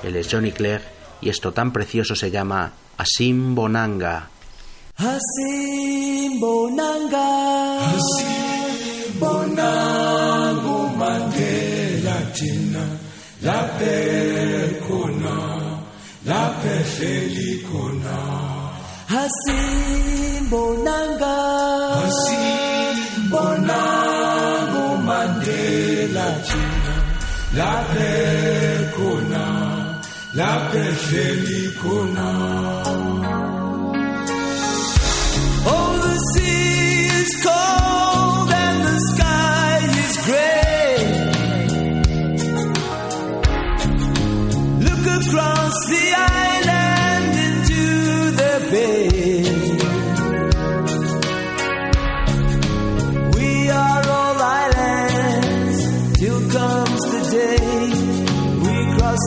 Él 0.03 0.15
es 0.15 0.27
Johnny 0.31 0.51
Clegg 0.51 0.81
y 1.21 1.29
esto 1.29 1.51
tan 1.51 1.71
precioso 1.73 2.15
se 2.15 2.31
llama 2.31 2.71
Asim 2.97 3.55
Bonanga. 3.55 4.29
Asim 4.97 6.39
Bonanga. 6.39 7.89
Asim 7.89 9.19
Bonango 9.19 10.89
Mandela 10.95 12.31
Tina. 12.33 12.85
La 13.41 13.77
Pecona. 13.77 15.37
La 16.25 16.53
Pefelicona. 16.61 18.17
Asim 19.09 20.49
Bonanga. 20.49 21.35
Asim 22.07 23.29
Bonanga. 23.29 24.64
la 26.14 26.30
China, 26.47 26.95
la 27.56 27.84
la 30.34 30.70
paix 30.72 30.93
chez. 31.10 31.45
Oh, 35.68 35.99
the 36.03 36.16
sea 36.34 37.08
is 37.22 37.43
cold. 37.43 37.94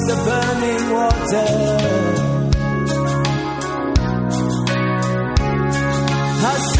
the 0.09 0.17
burning 0.25 0.91
water. 0.91 1.49
I 6.51 6.78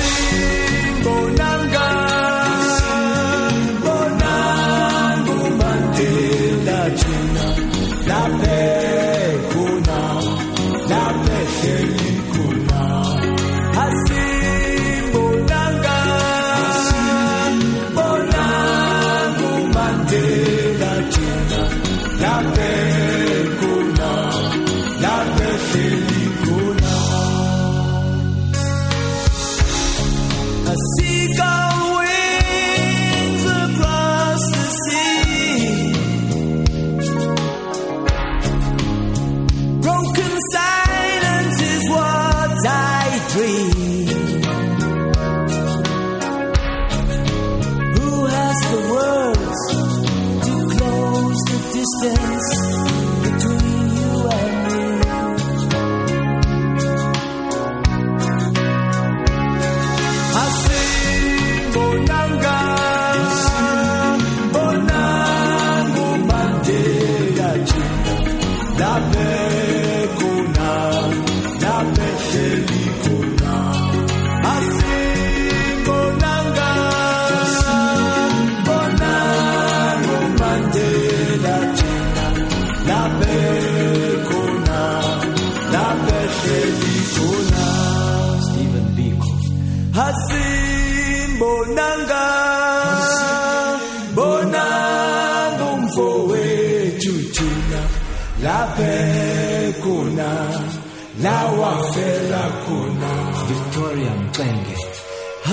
lawafela 101.23 102.43
khona 102.65 103.13
victoria 103.49 104.13
mxenge 104.23 104.77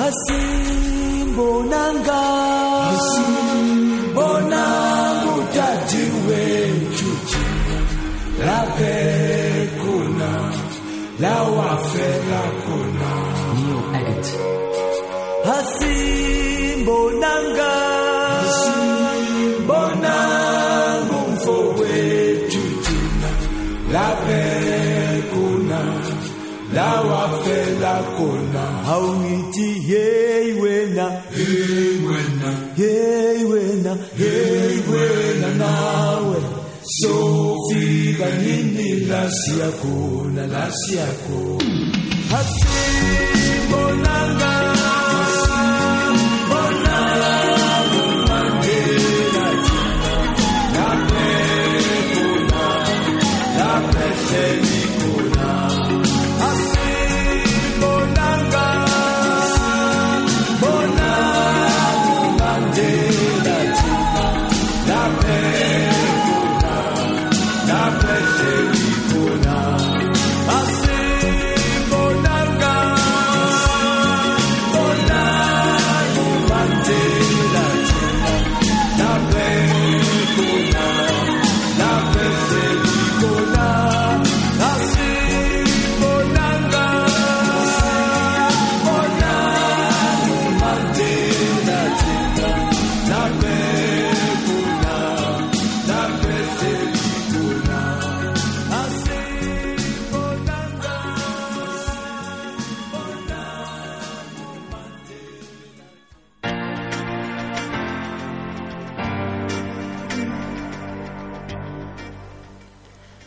asimbonanga 0.05 2.21
akona 28.15 28.63
awungithi 28.93 29.67
hey 29.87 30.53
wena. 30.61 31.21
Hey 31.35 31.99
wena. 32.07 32.49
Hey 32.75 33.43
wena. 33.43 33.97
Hey 34.17 34.75
wena 34.91 35.49
nawe. 35.57 36.41
Sofika 37.01 38.29
nini 38.43 38.89
la 39.09 39.31
siyakhona 39.31 40.47
la 40.47 40.71
siyakhona 40.71 42.39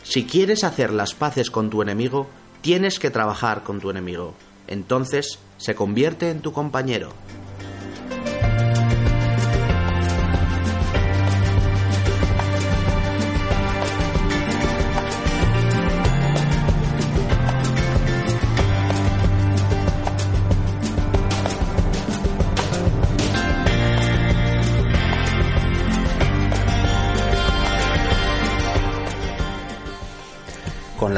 Si 0.09 0.25
quieres 0.25 0.63
hacer 0.63 0.91
las 0.91 1.13
paces 1.13 1.51
con 1.51 1.69
tu 1.69 1.83
enemigo, 1.83 2.25
tienes 2.61 2.97
que 2.97 3.11
trabajar 3.11 3.61
con 3.61 3.79
tu 3.79 3.91
enemigo. 3.91 4.33
Entonces 4.65 5.37
se 5.57 5.75
convierte 5.75 6.31
en 6.31 6.41
tu 6.41 6.51
compañero. 6.51 7.13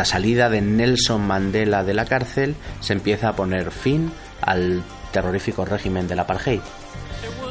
Salida 0.06 0.50
de 0.50 0.62
Nelson 0.62 1.26
Mandela 1.26 1.84
de 1.84 1.94
la 1.94 2.06
cárcel 2.06 2.56
se 2.80 2.94
empieza 2.94 3.30
a 3.30 3.36
poner 3.36 3.72
fin 3.72 4.12
al 4.42 4.84
terrorífico 5.12 5.66
régimen 5.66 6.08
del 6.08 6.20
apartheid. 6.20 6.62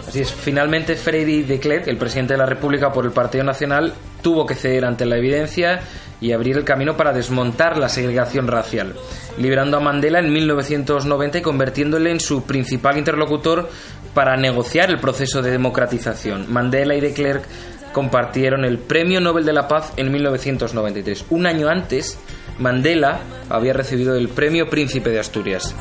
Así 0.07 0.21
es, 0.21 0.33
finalmente 0.33 0.97
Freddy 0.97 1.43
de 1.43 1.61
Klerk, 1.61 1.87
el 1.87 1.97
presidente 1.97 2.35
de 2.35 2.39
la 2.39 2.47
República 2.47 2.93
por 2.93 3.05
el 3.05 3.13
Partido 3.13 3.45
Nacional, 3.45 3.95
tuvo 4.23 4.45
que 4.45 4.57
ceder 4.57 4.85
ante 4.85 5.07
la 5.07 5.17
evidencia 5.17 5.81
y 6.21 6.33
abrir 6.33 6.57
el 6.57 6.65
camino 6.65 6.97
para 6.97 7.13
desmontar 7.13 7.79
la 7.79 7.89
segregación 7.89 8.47
racial, 8.47 8.95
liberando 9.39 9.77
a 9.77 9.81
Mandela 9.81 10.19
en 10.19 10.33
1990 10.33 11.39
y 11.39 11.43
convirtiéndole 11.43 12.11
en 12.11 12.21
su 12.21 12.45
principal 12.45 12.99
interlocutor 12.99 13.71
para 14.13 14.37
negociar 14.37 14.91
el 14.91 14.99
proceso 14.99 15.43
de 15.43 15.53
democratización. 15.53 16.53
Mandela 16.53 16.95
y 16.95 17.01
de 17.01 17.13
Klerk 17.15 17.45
compartieron 17.93 18.65
el 18.65 18.79
Premio 18.79 19.21
Nobel 19.21 19.45
de 19.45 19.53
la 19.53 19.69
Paz 19.69 19.93
en 19.97 20.11
1993. 20.13 21.27
Un 21.31 21.47
año 21.47 21.69
antes, 21.69 22.19
Mandela 22.61 23.21
había 23.49 23.73
recibido 23.73 24.15
el 24.15 24.29
Premio 24.29 24.69
Príncipe 24.69 25.09
de 25.09 25.19
Asturias. 25.19 25.75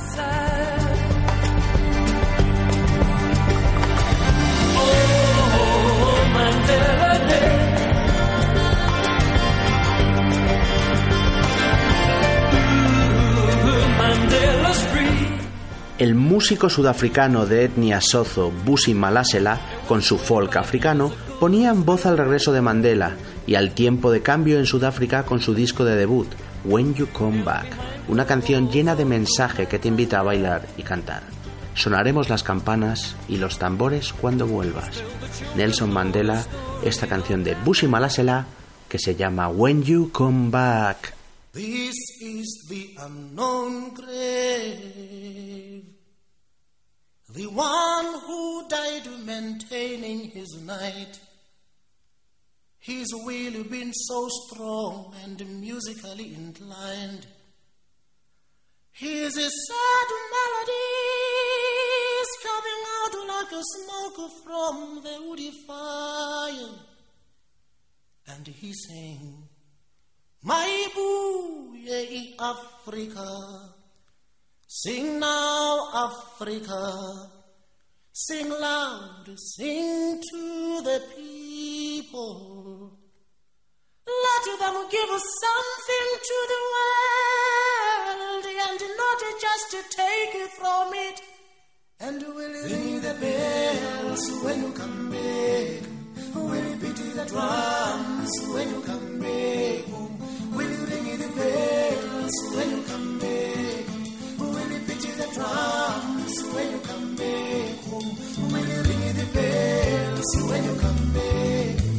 El 15.97 16.15
músico 16.15 16.69
sudafricano 16.69 17.45
de 17.45 17.65
etnia 17.65 17.99
sozo 17.99 18.53
Busi 18.63 18.93
Malasela, 18.93 19.59
con 19.85 20.01
su 20.01 20.17
folk 20.17 20.55
africano, 20.55 21.11
ponía 21.41 21.71
en 21.71 21.83
voz 21.83 22.05
al 22.05 22.17
regreso 22.17 22.53
de 22.53 22.61
Mandela 22.61 23.17
y 23.45 23.55
al 23.55 23.73
tiempo 23.73 24.09
de 24.09 24.21
cambio 24.21 24.59
en 24.59 24.65
Sudáfrica 24.65 25.23
con 25.23 25.41
su 25.41 25.53
disco 25.53 25.83
de 25.83 25.97
debut, 25.97 26.29
When 26.63 26.93
You 26.93 27.07
Come 27.13 27.43
Back, 27.43 27.67
una 28.07 28.25
canción 28.25 28.69
llena 28.69 28.95
de 28.95 29.05
mensaje 29.05 29.67
que 29.67 29.79
te 29.79 29.87
invita 29.87 30.19
a 30.19 30.23
bailar 30.23 30.67
y 30.77 30.83
cantar. 30.83 31.23
Sonaremos 31.73 32.29
las 32.29 32.43
campanas 32.43 33.15
y 33.27 33.37
los 33.37 33.57
tambores 33.57 34.11
cuando 34.13 34.45
vuelvas. 34.47 35.01
Nelson 35.55 35.91
Mandela, 35.91 36.45
esta 36.83 37.07
canción 37.07 37.43
de 37.43 37.55
Busi 37.55 37.87
Malasela 37.87 38.45
que 38.89 38.99
se 38.99 39.15
llama 39.15 39.47
When 39.49 39.83
You 39.83 40.11
Come 40.11 40.49
Back. 40.49 41.13
This 41.53 41.95
is 42.21 42.67
the 42.67 42.95
unknown 42.99 43.93
grave. 43.93 45.83
The 47.33 47.45
one 47.45 48.19
who 48.27 48.67
died 48.67 49.07
maintaining 49.25 50.31
his 50.31 50.59
night. 50.65 51.19
He's 52.89 53.13
really 53.23 53.61
been 53.61 53.93
so 53.93 54.27
strong 54.29 55.13
and 55.23 55.37
musically 55.61 56.33
inclined. 56.33 57.27
His 58.93 59.35
sad 59.35 60.09
melodies 60.33 62.29
coming 62.47 62.83
out 62.97 63.13
like 63.27 63.51
a 63.51 63.63
smoke 63.75 64.31
from 64.43 64.75
the 65.03 65.15
woody 65.21 65.51
fire. 65.67 66.79
And 68.29 68.47
he 68.47 68.73
sang. 68.73 69.47
My 70.41 70.87
boo, 70.95 71.75
Africa, 72.39 73.29
sing 74.67 75.19
now, 75.19 75.89
Africa, 75.93 77.29
sing 78.13 78.49
loud, 78.49 79.25
sing 79.37 80.19
to 80.31 80.81
the 80.81 81.03
people. 81.15 82.58
Let 82.69 84.45
them 84.59 84.75
give 84.91 85.09
us 85.09 85.25
something 85.41 86.09
to 86.29 86.37
the 86.53 86.61
world, 86.73 88.45
and 88.45 88.81
not 88.95 89.21
just 89.41 89.65
to 89.71 89.79
take 89.89 90.33
it 90.35 90.51
from 90.51 90.93
it. 90.93 91.17
And 91.99 92.21
will 92.21 92.53
you 92.53 92.63
ring 92.65 93.01
the 93.01 93.15
bells 93.15 94.23
when 94.43 94.61
you 94.61 94.71
come 94.73 95.09
back? 95.09 95.81
Will 96.35 96.63
you 96.69 96.75
beat 96.75 96.95
the 96.95 97.25
drums 97.25 98.31
when 98.53 98.69
you 98.69 98.81
come 98.81 99.19
back? 99.19 99.87
Will 100.53 100.69
you 100.69 100.85
ring 100.85 101.17
the 101.17 101.29
bells 101.39 102.35
when 102.55 102.69
you 102.69 102.81
come 102.83 103.19
back? 103.19 103.85
Will 104.37 104.69
you 104.73 104.79
beat 104.87 105.05
the 105.17 105.27
drums 105.33 106.35
when 106.53 106.67
you 106.71 106.79
come 106.89 107.15
back? 107.15 107.77
Will 108.51 108.67
you 108.73 108.81
ring 108.89 109.05
the 109.17 109.25
bells 109.33 110.29
when 110.49 110.63
you 110.63 110.75
come 110.79 111.13
back? 111.13 111.98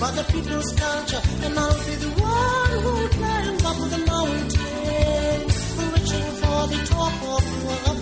but 0.00 0.16
the 0.16 0.24
people's 0.32 0.72
culture. 0.72 1.22
And 1.44 1.58
I'll 1.58 1.78
be 1.86 1.94
the 2.04 2.10
one 2.20 2.72
who 2.82 3.08
climbs 3.18 3.64
up 3.64 3.76
the 3.94 3.98
mountain, 4.12 4.69
the 6.70 6.76
top 6.86 7.22
of 7.22 7.42
your 7.62 7.99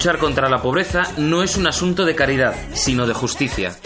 Luchar 0.00 0.16
contra 0.16 0.48
la 0.48 0.62
pobreza 0.62 1.02
no 1.18 1.42
es 1.42 1.58
un 1.58 1.66
asunto 1.66 2.06
de 2.06 2.14
caridad, 2.14 2.54
sino 2.72 3.06
de 3.06 3.12
justicia. 3.12 3.76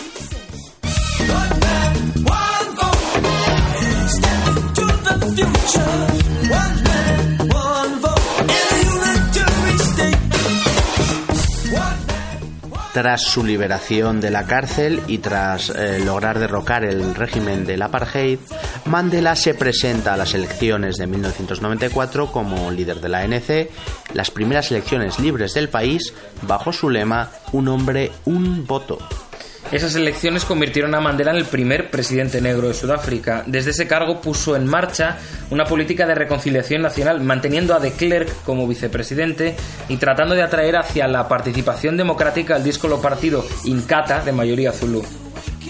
Tras 12.93 13.23
su 13.23 13.43
liberación 13.43 14.21
de 14.21 14.31
la 14.31 14.47
cárcel 14.47 15.03
y 15.09 15.19
tras 15.19 15.71
eh, 15.71 15.99
lograr 15.99 16.39
derrocar 16.39 16.85
el 16.85 17.17
régimen 17.17 17.67
del 17.67 17.83
apartheid, 17.83 18.39
Mandela 18.85 19.35
se 19.35 19.55
presenta 19.55 20.15
a 20.15 20.17
las 20.17 20.33
elecciones 20.35 20.95
de 20.97 21.09
1994 21.09 22.31
como 22.31 22.71
líder 22.71 23.01
de 23.01 23.09
la 23.09 23.19
ANC, 23.19 23.69
las 24.15 24.31
primeras 24.31 24.71
elecciones 24.71 25.19
libres 25.19 25.55
del 25.55 25.69
país, 25.69 26.15
bajo 26.43 26.73
su 26.73 26.89
lema 26.89 27.31
Un 27.53 27.69
hombre, 27.69 28.11
un 28.25 28.67
voto. 28.67 28.99
Esas 29.73 29.95
elecciones 29.97 30.45
convirtieron 30.45 30.95
a 30.95 31.01
Mandela 31.01 31.31
en 31.31 31.39
el 31.39 31.47
primer 31.47 31.91
presidente 31.91 32.41
negro 32.41 32.69
de 32.69 32.75
Sudáfrica. 32.75 33.43
Desde 33.47 33.71
ese 33.71 33.89
cargo 33.89 34.21
puso 34.21 34.57
en 34.57 34.67
marcha 34.67 35.17
una 35.51 35.65
política 35.65 36.07
de 36.07 36.15
reconciliación 36.15 36.83
nacional, 36.83 37.21
manteniendo 37.23 37.75
a 37.75 37.81
de 37.81 37.93
Klerk 37.93 38.45
como 38.45 38.69
vicepresidente 38.69 39.57
y 39.89 39.97
tratando 39.97 40.35
de 40.35 40.43
atraer 40.43 40.77
hacia 40.77 41.09
la 41.09 41.27
participación 41.29 41.97
democrática 41.97 42.57
al 42.57 42.65
díscolo 42.65 43.01
partido 43.01 43.45
Inkatha 43.65 44.21
de 44.21 44.33
mayoría 44.33 44.71
zulú. 44.71 45.03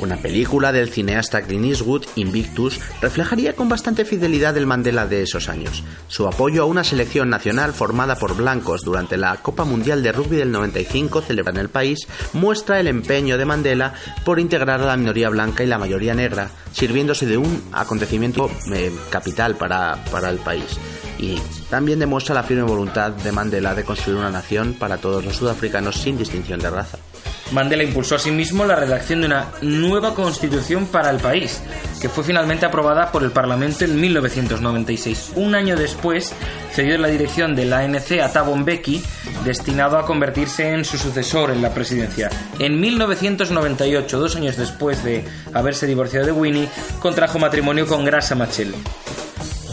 Una 0.05 0.19
película 0.19 0.71
del 0.71 0.91
cineasta 0.91 1.41
Clint 1.41 1.65
Eastwood, 1.65 2.05
Invictus, 2.17 2.79
reflejaría 3.01 3.57
con 3.57 3.71
bastante 3.71 4.05
fidelidad 4.05 4.55
el 4.59 4.67
Mandela 4.67 5.07
de 5.07 5.23
esos 5.23 5.49
años. 5.49 5.83
Su 6.09 6.27
apoyo 6.27 6.63
a 6.63 6.67
una 6.67 6.85
selección 6.85 7.31
nacional 7.31 7.73
formada 7.73 8.17
por 8.17 8.37
blancos 8.37 8.83
durante 8.85 9.17
la 9.17 9.35
Copa 9.39 9.65
Mundial 9.65 10.03
de 10.03 10.13
Rugby 10.13 10.37
del 10.37 10.53
95 10.53 11.23
celebrada 11.23 11.59
en 11.59 11.65
el 11.65 11.71
país 11.71 12.07
muestra 12.35 12.81
el 12.81 12.89
empeño 12.89 13.39
de 13.39 13.47
Mandela 13.47 13.95
por 14.27 14.39
integrar 14.41 14.83
a 14.83 14.87
la 14.87 14.99
minoría 14.99 15.31
blanca 15.31 15.65
y 15.65 15.69
la 15.69 15.79
mayoría 15.79 16.13
negra, 16.13 16.51
sirviéndose 16.73 17.25
de 17.25 17.39
un 17.39 17.63
acontecimiento 17.73 18.51
eh, 18.75 18.93
capital 19.09 19.57
para, 19.57 20.05
para 20.13 20.29
el 20.29 20.37
país. 20.37 20.79
Y 21.19 21.39
también 21.71 21.99
demuestra 21.99 22.35
la 22.35 22.43
firme 22.43 22.65
voluntad 22.65 23.13
de 23.13 23.33
Mandela 23.33 23.75
de 23.75 23.85
construir 23.85 24.19
una 24.19 24.31
nación 24.31 24.75
para 24.75 24.99
todos 24.99 25.25
los 25.25 25.37
sudafricanos 25.37 25.97
sin 25.97 26.19
distinción 26.19 26.61
de 26.61 26.69
raza. 26.69 26.99
Mandela 27.53 27.83
impulsó 27.83 28.17
asimismo 28.17 28.65
la 28.65 28.77
redacción 28.77 29.21
de 29.21 29.27
una 29.27 29.49
nueva 29.61 30.15
constitución 30.15 30.87
para 30.87 31.11
el 31.11 31.19
país, 31.19 31.63
que 32.01 32.09
fue 32.09 32.25
finalmente 32.25 32.67
aprobada 32.67 33.13
por 33.13 33.23
el 33.23 33.31
Parlamento 33.31 33.85
en 33.85 34.01
1996. 34.01 35.33
Un 35.37 35.55
año 35.55 35.77
después 35.77 36.33
cedió 36.73 36.99
la 36.99 37.09
dirección 37.09 37.55
de 37.55 37.67
la 37.67 37.81
ANC 37.81 38.21
a 38.23 38.33
Thabo 38.33 38.57
Mbeki, 38.57 39.03
destinado 39.45 39.99
a 39.99 40.07
convertirse 40.07 40.69
en 40.71 40.85
su 40.85 40.99
sucesor 40.99 41.51
en 41.51 41.63
la 41.63 41.73
presidencia. 41.73 42.31
En 42.59 42.81
1998, 42.81 44.19
dos 44.19 44.37
años 44.37 44.57
después 44.57 45.05
de 45.05 45.25
haberse 45.53 45.87
divorciado 45.87 46.27
de 46.27 46.33
Winnie, 46.33 46.69
contrajo 47.01 47.39
matrimonio 47.39 47.87
con 47.87 48.05
Grasa 48.05 48.35
Machel. 48.35 48.75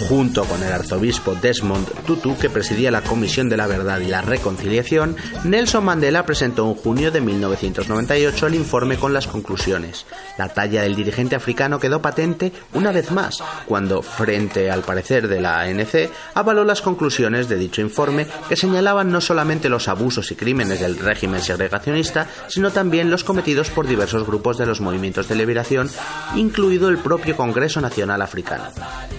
Junto 0.07 0.45
con 0.45 0.61
el 0.63 0.71
arzobispo 0.71 1.35
Desmond 1.35 1.87
Tutu, 2.05 2.37
que 2.37 2.49
presidía 2.49 2.91
la 2.91 3.01
Comisión 3.01 3.49
de 3.49 3.57
la 3.57 3.67
Verdad 3.67 3.99
y 3.99 4.07
la 4.07 4.21
Reconciliación, 4.21 5.15
Nelson 5.43 5.85
Mandela 5.85 6.25
presentó 6.25 6.67
en 6.67 6.75
junio 6.75 7.11
de 7.11 7.21
1998 7.21 8.47
el 8.47 8.55
informe 8.55 8.97
con 8.97 9.13
las 9.13 9.27
conclusiones. 9.27 10.05
La 10.37 10.49
talla 10.49 10.81
del 10.81 10.95
dirigente 10.95 11.35
africano 11.35 11.79
quedó 11.79 12.01
patente 12.01 12.51
una 12.73 12.91
vez 12.91 13.11
más, 13.11 13.43
cuando, 13.67 14.01
frente 14.01 14.71
al 14.71 14.81
parecer 14.81 15.27
de 15.27 15.39
la 15.39 15.61
ANC, 15.61 16.09
avaló 16.33 16.63
las 16.63 16.81
conclusiones 16.81 17.47
de 17.47 17.57
dicho 17.57 17.81
informe 17.81 18.27
que 18.49 18.55
señalaban 18.55 19.11
no 19.11 19.21
solamente 19.21 19.69
los 19.69 19.87
abusos 19.87 20.31
y 20.31 20.35
crímenes 20.35 20.79
del 20.79 20.97
régimen 20.97 21.41
segregacionista, 21.41 22.27
sino 22.47 22.71
también 22.71 23.11
los 23.11 23.23
cometidos 23.23 23.69
por 23.69 23.87
diversos 23.87 24.25
grupos 24.25 24.57
de 24.57 24.65
los 24.65 24.81
movimientos 24.81 25.27
de 25.27 25.35
liberación, 25.35 25.89
incluido 26.35 26.89
el 26.89 26.97
propio 26.97 27.37
Congreso 27.37 27.81
Nacional 27.81 28.21
Africano. 28.21 28.65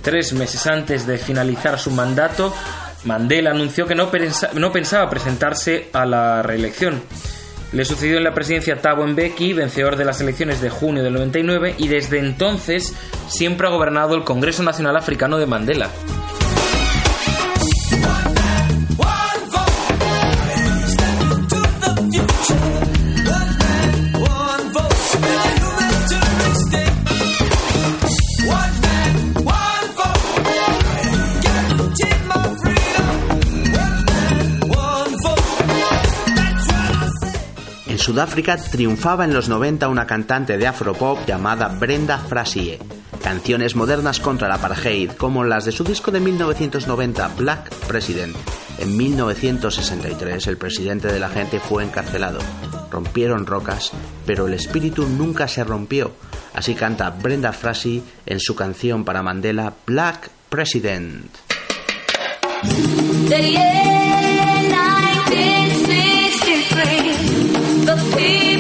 Tres 0.03 0.33
meses 0.33 0.67
antes 0.73 1.07
de 1.07 1.19
finalizar 1.19 1.79
su 1.79 1.91
mandato, 1.91 2.53
Mandela 3.05 3.51
anunció 3.51 3.87
que 3.87 3.95
no, 3.95 4.11
pensa- 4.11 4.51
no 4.55 4.73
pensaba 4.73 5.09
presentarse 5.11 5.89
a 5.93 6.05
la 6.07 6.43
reelección. 6.43 7.03
Le 7.73 7.85
sucedió 7.85 8.19
en 8.19 8.25
la 8.25 8.35
presidencia 8.35 8.81
Thabo 8.83 9.07
Mbeki, 9.07 9.55
vencedor 9.55 9.97
de 9.97 10.05
las 10.05 10.21
elecciones 10.21 10.61
de 10.61 10.69
junio 10.71 11.03
del 11.03 11.15
99, 11.15 11.75
y 11.79 11.89
desde 11.89 12.19
entonces 12.19 12.93
siempre 13.29 13.67
ha 13.67 13.71
gobernado 13.71 14.15
el 14.15 14.25
Congreso 14.25 14.63
Nacional 14.63 14.97
Africano 14.97 15.39
de 15.39 15.47
Mandela. 15.47 15.89
Sudáfrica 38.03 38.57
triunfaba 38.57 39.25
en 39.25 39.33
los 39.33 39.49
90 39.49 39.87
una 39.87 40.09
cantante 40.09 40.59
de 40.59 40.67
afropop 40.67 41.25
llamada 41.25 41.69
Brenda 41.69 42.19
Frazier. 42.19 42.81
Canciones 43.23 43.77
modernas 43.77 44.19
contra 44.19 44.49
el 44.49 44.55
apartheid, 44.55 45.13
como 45.13 45.45
las 45.45 45.67
de 45.67 45.71
su 45.71 45.85
disco 45.85 46.11
de 46.11 46.19
1990 46.19 47.29
Black 47.37 47.73
President. 47.87 48.35
En 48.81 48.97
1963 48.97 50.49
el 50.49 50.57
presidente 50.57 51.13
de 51.13 51.21
la 51.21 51.29
gente 51.29 51.61
fue 51.61 51.85
encarcelado. 51.85 52.41
Rompieron 52.91 53.47
rocas, 53.47 53.93
pero 54.27 54.49
el 54.49 54.55
espíritu 54.55 55.07
nunca 55.07 55.47
se 55.47 55.63
rompió. 55.63 56.11
Así 56.55 56.75
canta 56.75 57.11
Brenda 57.11 57.53
Frazier 57.53 58.03
en 58.27 58.41
su 58.41 58.57
canción 58.57 59.05
para 59.05 59.23
Mandela 59.23 59.75
Black 59.87 60.29
President. 60.49 61.31
The 63.29 63.41
year 63.41 63.93
1963, 65.33 65.62
the 68.23 68.52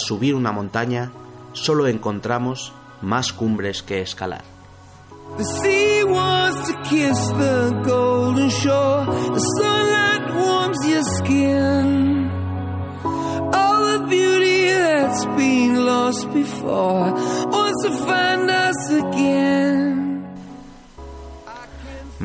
tras 0.00 0.06
subir 0.06 0.34
una 0.34 0.52
montaña 0.52 1.12
solo 1.52 1.86
encontramos 1.86 2.72
más 3.02 3.32
cumbres 3.32 3.82
que 3.82 4.00
escalar. 4.00 4.42
The 5.36 5.44
sea 5.44 6.04
wants 6.04 6.68
to 6.68 6.74
kiss 6.82 7.18
the 7.38 7.82
golden 7.84 8.50
shore. 8.50 9.06
The 9.06 9.40
sunlight 9.58 10.34
warms 10.34 10.78
your 10.86 11.04
skin. 11.04 12.30
All 13.52 13.80
the 13.92 14.06
beauty 14.08 14.72
that's 14.72 15.24
been 15.36 15.86
lost 15.86 16.32
before 16.32 17.12
wants 17.50 17.84
to 17.84 17.90
find 18.06 18.50
us 18.50 18.90
again. 18.90 19.69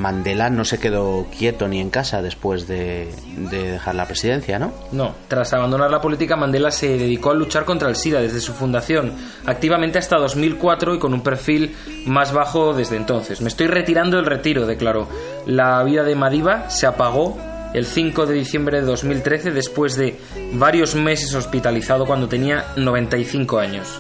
Mandela 0.05 0.51
no 0.51 0.65
se 0.65 0.77
quedó 0.77 1.25
quieto 1.35 1.67
ni 1.67 1.81
en 1.81 1.89
casa 1.89 2.21
después 2.21 2.67
de, 2.67 3.11
de 3.49 3.71
dejar 3.71 3.95
la 3.95 4.05
presidencia, 4.05 4.59
¿no? 4.59 4.71
No, 4.91 5.15
tras 5.27 5.51
abandonar 5.53 5.89
la 5.89 5.99
política, 5.99 6.35
Mandela 6.35 6.69
se 6.69 6.89
dedicó 6.89 7.31
a 7.31 7.33
luchar 7.33 7.65
contra 7.65 7.89
el 7.89 7.95
SIDA 7.95 8.21
desde 8.21 8.39
su 8.39 8.53
fundación, 8.53 9.13
activamente 9.47 9.97
hasta 9.97 10.17
2004 10.17 10.93
y 10.93 10.99
con 10.99 11.15
un 11.15 11.21
perfil 11.21 11.75
más 12.05 12.33
bajo 12.33 12.75
desde 12.75 12.97
entonces. 12.97 13.41
Me 13.41 13.47
estoy 13.47 13.65
retirando 13.65 14.17
del 14.17 14.27
retiro, 14.27 14.67
declaró. 14.67 15.07
La 15.47 15.81
vida 15.83 16.03
de 16.03 16.13
Madiba 16.13 16.69
se 16.69 16.85
apagó 16.85 17.35
el 17.73 17.87
5 17.87 18.27
de 18.27 18.35
diciembre 18.35 18.81
de 18.81 18.85
2013 18.85 19.49
después 19.49 19.95
de 19.95 20.19
varios 20.53 20.93
meses 20.93 21.33
hospitalizado 21.33 22.05
cuando 22.05 22.27
tenía 22.27 22.63
95 22.77 23.57
años. 23.57 23.99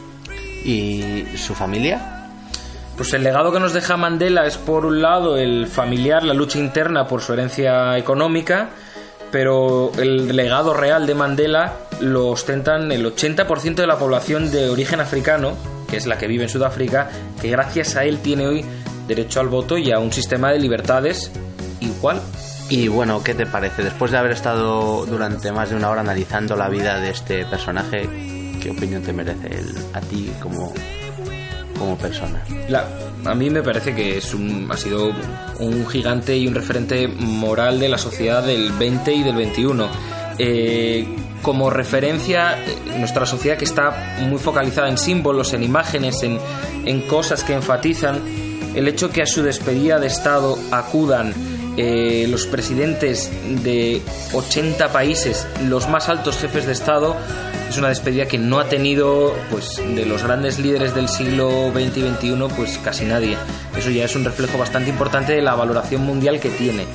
¿Y 0.63 1.25
su 1.35 1.55
familia? 1.55 2.14
Pues 2.97 3.13
el 3.13 3.23
legado 3.23 3.51
que 3.51 3.59
nos 3.59 3.73
deja 3.73 3.97
Mandela 3.97 4.45
es 4.45 4.57
por 4.57 4.85
un 4.85 5.01
lado 5.01 5.37
el 5.37 5.67
familiar, 5.67 6.23
la 6.23 6.33
lucha 6.33 6.59
interna 6.59 7.07
por 7.07 7.21
su 7.21 7.33
herencia 7.33 7.97
económica, 7.97 8.69
pero 9.31 9.91
el 9.97 10.33
legado 10.33 10.73
real 10.73 11.05
de 11.05 11.13
Mandela 11.13 11.73
lo 11.99 12.29
ostentan 12.29 12.91
el 12.93 13.05
80% 13.05 13.75
de 13.75 13.87
la 13.87 13.97
población 13.97 14.49
de 14.49 14.69
origen 14.69 15.01
africano, 15.01 15.57
que 15.89 15.97
es 15.97 16.07
la 16.07 16.17
que 16.17 16.27
vive 16.27 16.43
en 16.43 16.49
Sudáfrica, 16.49 17.09
que 17.41 17.49
gracias 17.49 17.97
a 17.97 18.05
él 18.05 18.19
tiene 18.19 18.47
hoy 18.47 18.65
derecho 19.07 19.41
al 19.41 19.49
voto 19.49 19.77
y 19.77 19.91
a 19.91 19.99
un 19.99 20.13
sistema 20.13 20.51
de 20.51 20.59
libertades 20.59 21.31
igual. 21.81 22.21
Y 22.69 22.87
bueno, 22.87 23.21
¿qué 23.23 23.35
te 23.35 23.45
parece? 23.45 23.83
Después 23.83 24.11
de 24.11 24.17
haber 24.17 24.31
estado 24.31 25.05
durante 25.05 25.51
más 25.51 25.69
de 25.69 25.75
una 25.75 25.89
hora 25.89 25.99
analizando 26.01 26.55
la 26.55 26.69
vida 26.69 26.99
de 26.99 27.09
este 27.09 27.45
personaje, 27.45 28.09
¿qué 28.61 28.71
opinión 28.71 29.03
te 29.03 29.11
merece 29.11 29.47
él 29.47 29.75
a 29.93 29.99
ti 29.99 30.31
como, 30.41 30.73
como 31.77 31.97
persona? 31.97 32.43
A 33.25 33.33
mí 33.33 33.49
me 33.49 33.63
parece 33.63 33.95
que 33.95 34.17
es 34.17 34.33
un, 34.33 34.67
ha 34.71 34.77
sido 34.77 35.11
un 35.59 35.87
gigante 35.87 36.37
y 36.37 36.47
un 36.47 36.55
referente 36.55 37.07
moral 37.07 37.79
de 37.79 37.89
la 37.89 37.97
sociedad 37.97 38.43
del 38.43 38.71
20 38.71 39.13
y 39.13 39.23
del 39.23 39.35
21. 39.35 39.87
Eh, 40.37 41.07
como 41.41 41.69
referencia, 41.69 42.57
eh, 42.63 42.97
nuestra 42.99 43.25
sociedad 43.25 43.57
que 43.57 43.65
está 43.65 44.17
muy 44.21 44.39
focalizada 44.39 44.89
en 44.89 44.97
símbolos, 44.97 45.53
en 45.53 45.63
imágenes, 45.63 46.23
en, 46.23 46.39
en 46.85 47.07
cosas 47.07 47.43
que 47.43 47.53
enfatizan, 47.53 48.19
el 48.75 48.87
hecho 48.87 49.09
que 49.09 49.21
a 49.21 49.25
su 49.25 49.41
despedida 49.41 49.99
de 49.99 50.07
Estado 50.07 50.57
acudan 50.71 51.33
eh, 51.77 52.25
los 52.29 52.45
presidentes 52.45 53.29
de 53.63 54.01
80 54.33 54.93
países, 54.93 55.45
los 55.67 55.89
más 55.89 56.07
altos 56.07 56.37
jefes 56.37 56.65
de 56.65 56.71
Estado, 56.71 57.17
es 57.69 57.77
una 57.77 57.89
despedida 57.89 58.27
que 58.27 58.37
no 58.37 58.59
ha 58.59 58.69
tenido, 58.69 59.35
pues, 59.49 59.77
de 59.77 60.05
los 60.05 60.23
grandes 60.23 60.59
líderes 60.59 60.93
del 60.95 61.09
siglo 61.09 61.71
XX 61.73 61.97
y 61.97 62.09
XXI, 62.09 62.55
pues 62.55 62.77
casi 62.77 63.05
nadie. 63.05 63.37
Eso 63.77 63.89
ya 63.89 64.05
es 64.05 64.15
un 64.15 64.23
reflejo 64.23 64.57
bastante 64.57 64.89
importante 64.89 65.33
de 65.33 65.41
la 65.41 65.55
valoración 65.55 66.05
mundial 66.05 66.39
que 66.39 66.49
tiene. 66.49 66.85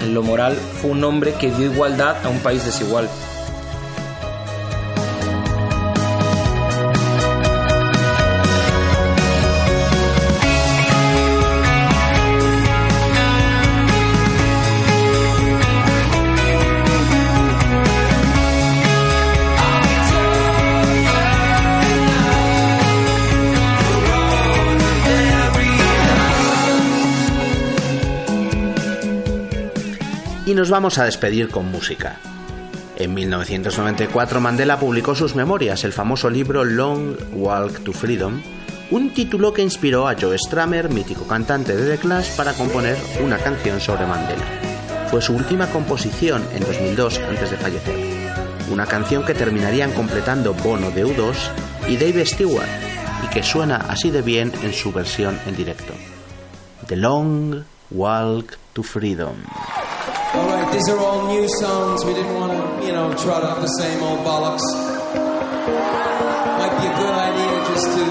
En 0.00 0.14
lo 0.14 0.22
moral, 0.22 0.56
fue 0.80 0.90
un 0.90 1.04
hombre 1.04 1.34
que 1.34 1.50
dio 1.50 1.72
igualdad 1.72 2.24
a 2.24 2.28
un 2.28 2.38
país 2.40 2.64
desigual. 2.64 3.08
Nos 30.60 30.68
vamos 30.68 30.98
a 30.98 31.04
despedir 31.04 31.48
con 31.48 31.72
música. 31.72 32.18
En 32.96 33.14
1994 33.14 34.42
Mandela 34.42 34.78
publicó 34.78 35.14
sus 35.14 35.34
memorias, 35.34 35.84
el 35.84 35.94
famoso 35.94 36.28
libro 36.28 36.66
Long 36.66 37.16
Walk 37.32 37.82
to 37.82 37.94
Freedom, 37.94 38.42
un 38.90 39.14
título 39.14 39.54
que 39.54 39.62
inspiró 39.62 40.06
a 40.06 40.14
Joe 40.20 40.36
Stramer, 40.36 40.90
mítico 40.90 41.26
cantante 41.26 41.74
de 41.74 41.96
The 41.96 42.02
Clash, 42.02 42.36
para 42.36 42.52
componer 42.52 42.98
una 43.24 43.38
canción 43.38 43.80
sobre 43.80 44.04
Mandela. 44.04 44.44
Fue 45.10 45.22
su 45.22 45.32
última 45.32 45.66
composición 45.68 46.44
en 46.52 46.60
2002 46.60 47.20
antes 47.20 47.52
de 47.52 47.56
fallecer. 47.56 47.96
Una 48.70 48.84
canción 48.84 49.24
que 49.24 49.32
terminarían 49.32 49.92
completando 49.92 50.52
Bono 50.52 50.90
de 50.90 51.06
U2 51.06 51.36
y 51.88 51.96
Dave 51.96 52.26
Stewart, 52.26 52.68
y 53.24 53.28
que 53.28 53.42
suena 53.42 53.76
así 53.88 54.10
de 54.10 54.20
bien 54.20 54.52
en 54.62 54.74
su 54.74 54.92
versión 54.92 55.40
en 55.46 55.56
directo. 55.56 55.94
The 56.86 56.96
Long 56.96 57.64
Walk 57.90 58.58
to 58.74 58.82
Freedom. 58.82 59.36
These 60.72 60.88
are 60.88 60.98
all 60.98 61.26
new 61.26 61.48
songs. 61.58 62.04
We 62.04 62.14
didn't 62.14 62.34
want 62.34 62.52
to, 62.52 62.86
you 62.86 62.92
know, 62.92 63.12
trot 63.14 63.42
out 63.42 63.60
the 63.60 63.66
same 63.80 64.02
old 64.02 64.20
bollocks. 64.20 64.62
Might 66.58 66.74
be 66.78 66.86
a 66.86 66.94
good 66.94 67.14
idea 67.28 67.52
just 67.74 67.86
to 67.98 68.04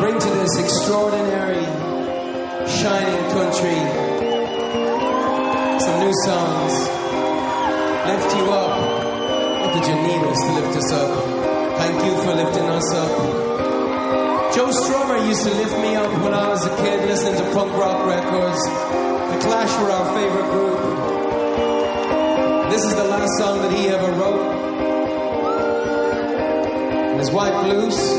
bring 0.00 0.18
to 0.18 0.30
this 0.40 0.56
extraordinary, 0.58 1.64
shining 2.66 3.30
country 3.36 3.78
some 5.78 6.00
new 6.00 6.14
songs. 6.24 6.72
Lift 8.08 8.30
you 8.36 8.44
up. 8.50 8.72
What 9.60 9.70
did 9.74 9.84
you 9.86 9.96
need 10.08 10.22
us 10.24 10.40
to 10.40 10.52
lift 10.54 10.76
us 10.76 10.90
up? 10.92 11.10
Thank 11.78 11.96
you 12.06 12.14
for 12.22 12.32
lifting 12.34 12.68
us 12.70 12.94
up. 12.94 13.12
Joe 14.54 14.68
Strummer 14.68 15.20
used 15.28 15.44
to 15.44 15.50
lift 15.50 15.76
me 15.80 15.96
up 15.96 16.10
when 16.22 16.32
I 16.32 16.48
was 16.48 16.64
a 16.64 16.74
kid 16.76 17.06
listening 17.06 17.36
to 17.36 17.52
punk 17.52 17.72
rock 17.74 18.06
records. 18.06 19.05
The 19.30 19.38
Clash 19.42 19.72
were 19.80 19.90
our 19.90 20.06
favorite 20.14 20.50
group. 20.52 20.80
This 22.70 22.84
is 22.84 22.94
the 22.94 23.04
last 23.04 23.30
song 23.38 23.62
that 23.62 23.72
he 23.72 23.88
ever 23.88 24.12
wrote. 24.12 24.46
And 27.10 27.18
his 27.18 27.30
wife 27.30 27.66
Luce 27.66 28.16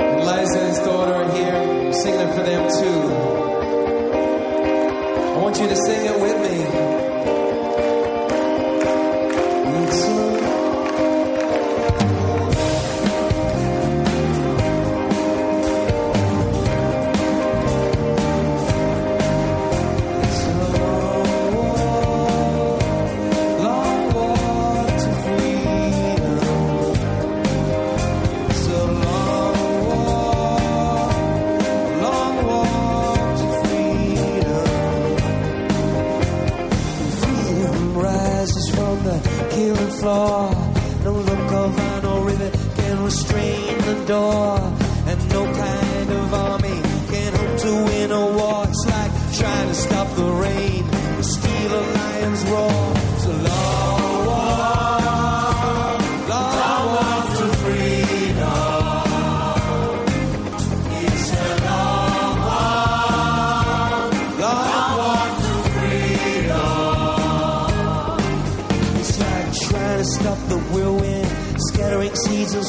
and 0.00 0.20
Liza, 0.26 0.66
his 0.66 0.78
daughter, 0.80 1.14
are 1.14 1.30
here. 1.32 1.54
I'm 1.54 1.92
singing 1.92 2.20
it 2.20 2.34
for 2.34 2.42
them 2.42 2.68
too. 2.80 3.02
I 5.34 5.38
want 5.42 5.60
you 5.60 5.68
to 5.68 5.76
sing 5.76 6.06
it 6.06 6.20
with 6.20 6.36
me. 6.50 6.95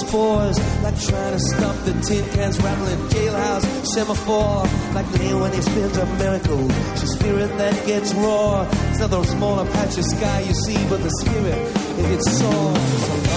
Spores, 0.07 0.57
like 0.83 0.99
trying 1.01 1.33
to 1.33 1.39
stop 1.39 1.75
the 1.85 1.93
tin 2.07 2.23
cans 2.31 2.59
rattling, 2.61 2.97
jailhouse, 3.09 3.85
semaphore, 3.93 4.65
like 4.93 5.09
Leo 5.19 5.41
when 5.41 5.53
he 5.53 5.61
spins 5.61 5.97
a 5.97 6.05
miracle. 6.17 6.69
She's 6.97 7.11
spirit 7.13 7.49
that 7.57 7.85
gets 7.85 8.13
raw. 8.13 8.67
It's 8.89 8.99
not 8.99 9.09
the 9.09 9.23
smaller 9.23 9.65
patch 9.71 9.97
of 9.97 10.05
sky 10.05 10.41
you 10.41 10.53
see, 10.53 10.77
but 10.89 11.01
the 11.01 11.11
spirit, 11.21 11.61
if 11.99 12.11
it's 12.11 12.31
sore. 12.39 13.36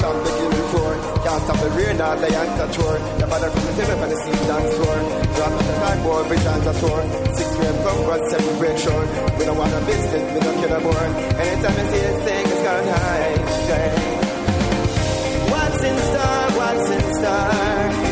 From 0.00 0.16
guilt 0.24 0.50
before. 0.50 1.08
Can't 1.24 1.42
stop 1.44 1.58
the 1.60 1.70
rain 1.70 2.00
or 2.00 2.16
the 2.16 2.30
anchor 2.30 2.72
tour 2.72 2.96
The 3.18 3.26
mother 3.26 3.50
from 3.50 3.64
the 3.66 3.72
table 3.76 3.96
for 4.00 4.08
the 4.08 4.16
sea 4.16 4.38
dance 4.46 4.74
floor 4.78 4.98
Drop 5.36 5.52
the 5.58 5.74
time 5.82 6.00
more 6.02 6.24
visions 6.24 6.66
are 6.66 6.78
sore 6.80 7.02
Six 7.36 7.48
way 7.58 7.72
from 7.82 7.96
God 8.06 8.22
seven 8.30 8.58
break 8.58 8.78
short 8.78 9.08
We 9.38 9.44
don't 9.44 9.58
want 9.58 9.74
a 9.74 9.80
business, 9.84 10.24
we 10.32 10.40
don't 10.40 10.56
care 10.56 10.70
no 10.70 10.80
more. 10.80 11.06
Anytime 11.42 11.76
I 11.76 11.84
see 11.90 12.04
a 12.06 12.12
thing, 12.24 12.44
it's 12.48 12.62
gone 12.62 12.88
high. 12.96 13.48
What's 15.52 15.82
in 15.84 15.96
store, 16.08 16.48
what's 16.58 16.90
in 16.90 17.04
store 17.18 18.07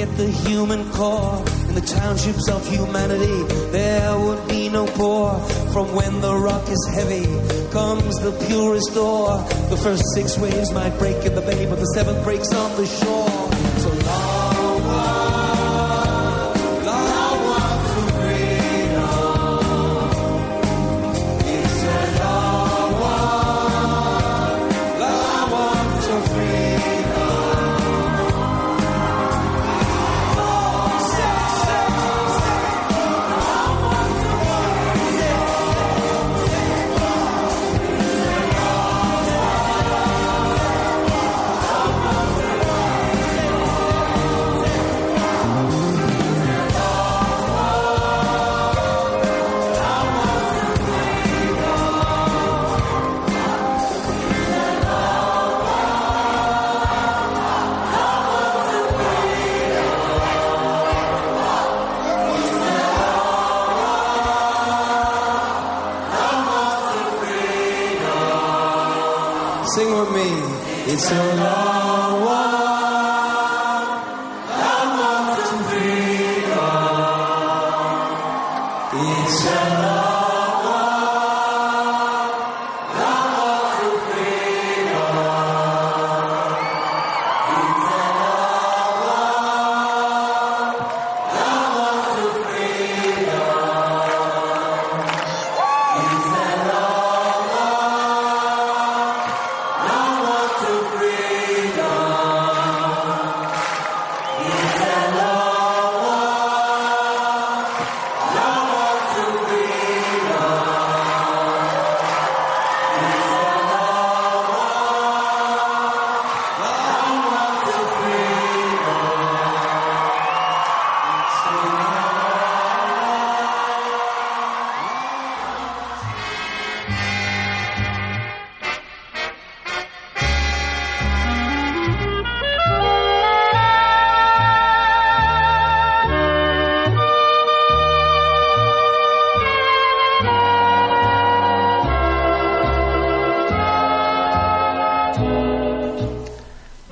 forget 0.00 0.16
the 0.16 0.30
human 0.48 0.90
core. 0.92 1.42
In 1.68 1.74
the 1.74 1.80
townships 1.82 2.48
of 2.48 2.66
humanity, 2.68 3.42
there 3.70 4.18
would 4.18 4.48
be 4.48 4.68
no 4.68 4.86
poor. 4.86 5.38
From 5.72 5.94
when 5.94 6.20
the 6.20 6.34
rock 6.34 6.68
is 6.68 6.88
heavy, 6.94 7.24
comes 7.70 8.16
the 8.20 8.32
purest 8.46 8.96
ore. 8.96 9.38
The 9.68 9.76
first 9.76 10.02
six 10.14 10.38
waves 10.38 10.72
might 10.72 10.98
break 10.98 11.24
in 11.26 11.34
the 11.34 11.42
bay, 11.42 11.66
but 11.66 11.78
the 11.78 11.90
seventh 11.94 12.24
breaks 12.24 12.52
on 12.52 12.76
the 12.76 12.86
shore. 12.86 13.39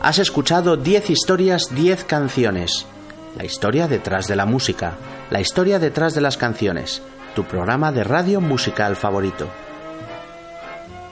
Has 0.08 0.18
escuchado 0.18 0.78
10 0.78 1.10
historias, 1.10 1.74
10 1.74 2.04
canciones. 2.04 2.86
La 3.36 3.44
historia 3.44 3.88
detrás 3.88 4.26
de 4.26 4.36
la 4.36 4.46
música, 4.46 4.94
la 5.28 5.42
historia 5.42 5.78
detrás 5.78 6.14
de 6.14 6.22
las 6.22 6.38
canciones, 6.38 7.02
tu 7.34 7.44
programa 7.44 7.92
de 7.92 8.04
radio 8.04 8.40
musical 8.40 8.96
favorito. 8.96 9.50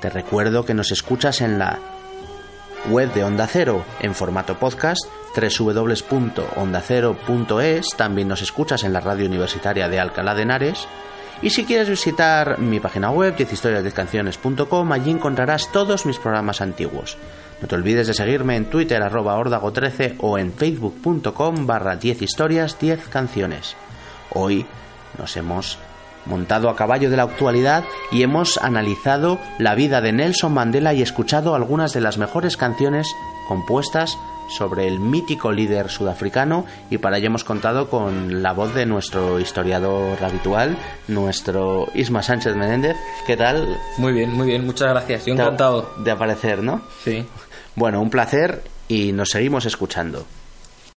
Te 0.00 0.08
recuerdo 0.08 0.64
que 0.64 0.72
nos 0.72 0.92
escuchas 0.92 1.42
en 1.42 1.58
la 1.58 1.78
web 2.88 3.12
de 3.12 3.24
Onda 3.24 3.46
Cero 3.46 3.84
en 4.00 4.14
formato 4.14 4.58
podcast 4.58 5.04
www.ondacero.es, 5.36 7.86
también 7.98 8.28
nos 8.28 8.40
escuchas 8.40 8.82
en 8.82 8.94
la 8.94 9.00
radio 9.00 9.26
universitaria 9.26 9.90
de 9.90 10.00
Alcalá 10.00 10.34
de 10.34 10.40
Henares 10.40 10.88
y 11.42 11.50
si 11.50 11.66
quieres 11.66 11.90
visitar 11.90 12.58
mi 12.58 12.80
página 12.80 13.10
web 13.10 13.36
10historiasdezcanciones.com, 13.36 14.92
allí 14.92 15.10
encontrarás 15.10 15.70
todos 15.70 16.06
mis 16.06 16.16
programas 16.16 16.62
antiguos. 16.62 17.18
No 17.60 17.68
te 17.68 17.74
olvides 17.74 18.06
de 18.06 18.14
seguirme 18.14 18.56
en 18.56 18.66
Twitter 18.66 19.02
arroba 19.02 19.38
ordago13 19.38 20.16
o 20.20 20.38
en 20.38 20.52
facebook.com 20.52 21.66
barra 21.66 21.96
10 21.96 22.22
historias 22.22 22.78
10 22.78 23.08
canciones. 23.08 23.76
Hoy 24.32 24.66
nos 25.18 25.36
hemos 25.36 25.78
montado 26.26 26.68
a 26.68 26.76
caballo 26.76 27.08
de 27.08 27.16
la 27.16 27.22
actualidad 27.22 27.84
y 28.12 28.22
hemos 28.22 28.58
analizado 28.58 29.38
la 29.58 29.74
vida 29.74 30.00
de 30.00 30.12
Nelson 30.12 30.52
Mandela 30.52 30.92
y 30.92 31.00
escuchado 31.00 31.54
algunas 31.54 31.92
de 31.92 32.00
las 32.00 32.18
mejores 32.18 32.56
canciones 32.56 33.08
compuestas 33.48 34.18
sobre 34.48 34.86
el 34.86 35.00
mítico 35.00 35.52
líder 35.52 35.90
sudafricano 35.90 36.64
y 36.90 36.98
para 36.98 37.18
ello 37.18 37.26
hemos 37.26 37.44
contado 37.44 37.88
con 37.88 38.42
la 38.42 38.52
voz 38.52 38.74
de 38.74 38.86
nuestro 38.86 39.40
historiador 39.40 40.22
habitual, 40.22 40.76
nuestro 41.08 41.88
Isma 41.94 42.22
Sánchez 42.22 42.56
Menéndez. 42.56 42.96
¿Qué 43.26 43.36
tal? 43.36 43.76
Muy 43.98 44.12
bien, 44.12 44.32
muy 44.32 44.46
bien, 44.46 44.64
muchas 44.64 44.88
gracias. 44.90 45.26
Yo 45.26 45.34
encantado. 45.34 45.94
De 45.98 46.10
aparecer, 46.10 46.62
¿no? 46.62 46.82
Sí. 47.04 47.24
Bueno, 47.74 48.00
un 48.00 48.10
placer 48.10 48.62
y 48.88 49.12
nos 49.12 49.30
seguimos 49.30 49.66
escuchando. 49.66 50.26